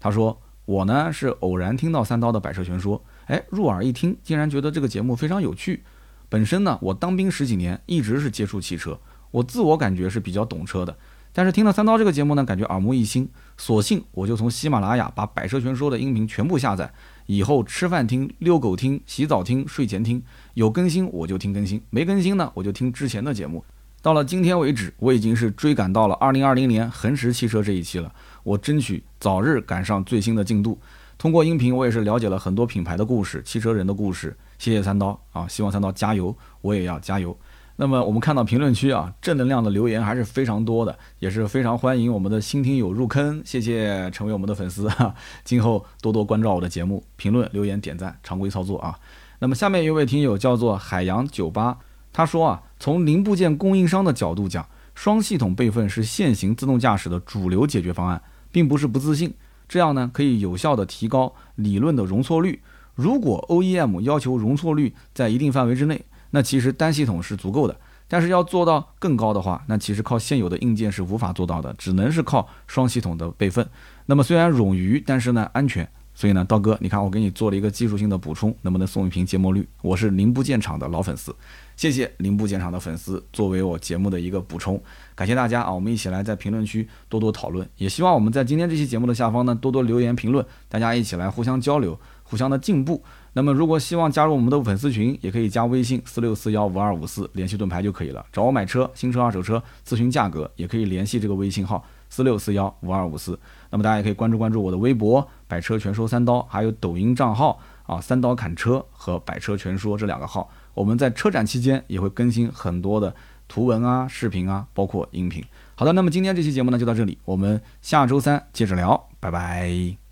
[0.00, 5.84] 他说我呢是偶然听到三刀的百车全说，哎，入耳一听，竟然觉得这个节目非常有趣。
[6.30, 8.98] 本身呢，我当兵十几年，一直是接触汽车，
[9.32, 10.96] 我自我感觉是比较懂车的。
[11.36, 16.90] 但是听了三刀这个节目呢，感觉耳目一新，索性我就从喜马拉雅把《百车全说》的音频全部下载，
[17.26, 20.22] 以后吃饭听、遛狗听、洗澡听、睡前听，
[20.54, 23.62] 有更新我就听更新，没更新呢我就听之前的节目。
[24.00, 28.10] 到了今天为止，我已经是追赶到了二零二零年恒驰汽车这一期了。
[28.42, 30.80] 我争取早日赶上最新的进度。
[31.18, 34.34] 通过音频，我也是了解了很多品牌的故事、汽车人的故事。
[34.56, 35.46] 谢谢三刀啊！
[35.46, 37.36] 希望三刀加油，我也要加油。
[37.78, 43.42] 那么我们看到评论区啊，正能量的留言还是非常多的，也是非常欢迎我们的新听友入坑。
[43.44, 48.98] 谢谢成为我们的粉丝哈， 今后多多关照我的节目，评论留言点赞，常规操作啊。
[49.40, 51.76] 那么下面一位听友叫做海洋酒吧，
[52.14, 59.34] 他说啊，从零部件供应商的角度讲，双系统备份是现行自动驾驶的主流解决方案，并不是不自信。
[59.68, 62.62] 这样呢，可以有效的提高理论的容错率。
[62.94, 66.02] 如果 OEM 要求容错率在一定范围之内，
[66.36, 67.74] 那其实单系统是足够的。
[68.06, 73.66] 但是要做到更高的话，那其实靠现有的硬件是无法做到的，只能是靠双系统的备份。
[74.04, 75.88] 那么虽然冗余，但是呢安全。
[76.18, 79.68] 所以呢，刀哥，你看我给你做了一个技术性的补充，能不能送一瓶芥末绿？
[79.82, 81.34] 我是零部件厂的老粉丝，
[81.76, 84.80] 谢谢零部件厂的粉丝作为我节目的一个补充，
[85.14, 85.70] 感谢大家啊！
[85.70, 93.02] 我们一起来在评论区多多讨论，也希望我们在今天这期节目的下方呢多多留言评论，大家一起来互相交流，互相的进步。
[93.36, 101.84] 那么如果希望加入我们的粉丝群，也可以加微信四六四幺五二五四联系盾牌就可以了，找我买车、新车、二手车咨询价格，也可以联系这个微信号。
[102.08, 103.38] 四六四幺五二五四，
[103.68, 110.48] 那么大家也可以关注关注我的微博“百车全说三刀”，还有抖音账号啊“三刀砍车”和“百车全说”这两个号。
[110.72, 113.14] 我们在车展期间也会更新很多的
[113.48, 115.44] 图文啊、视频啊，包括音频。
[115.74, 120.05] 好的，那么今天这期节目呢就到这里，我们下周三接着聊，拜拜。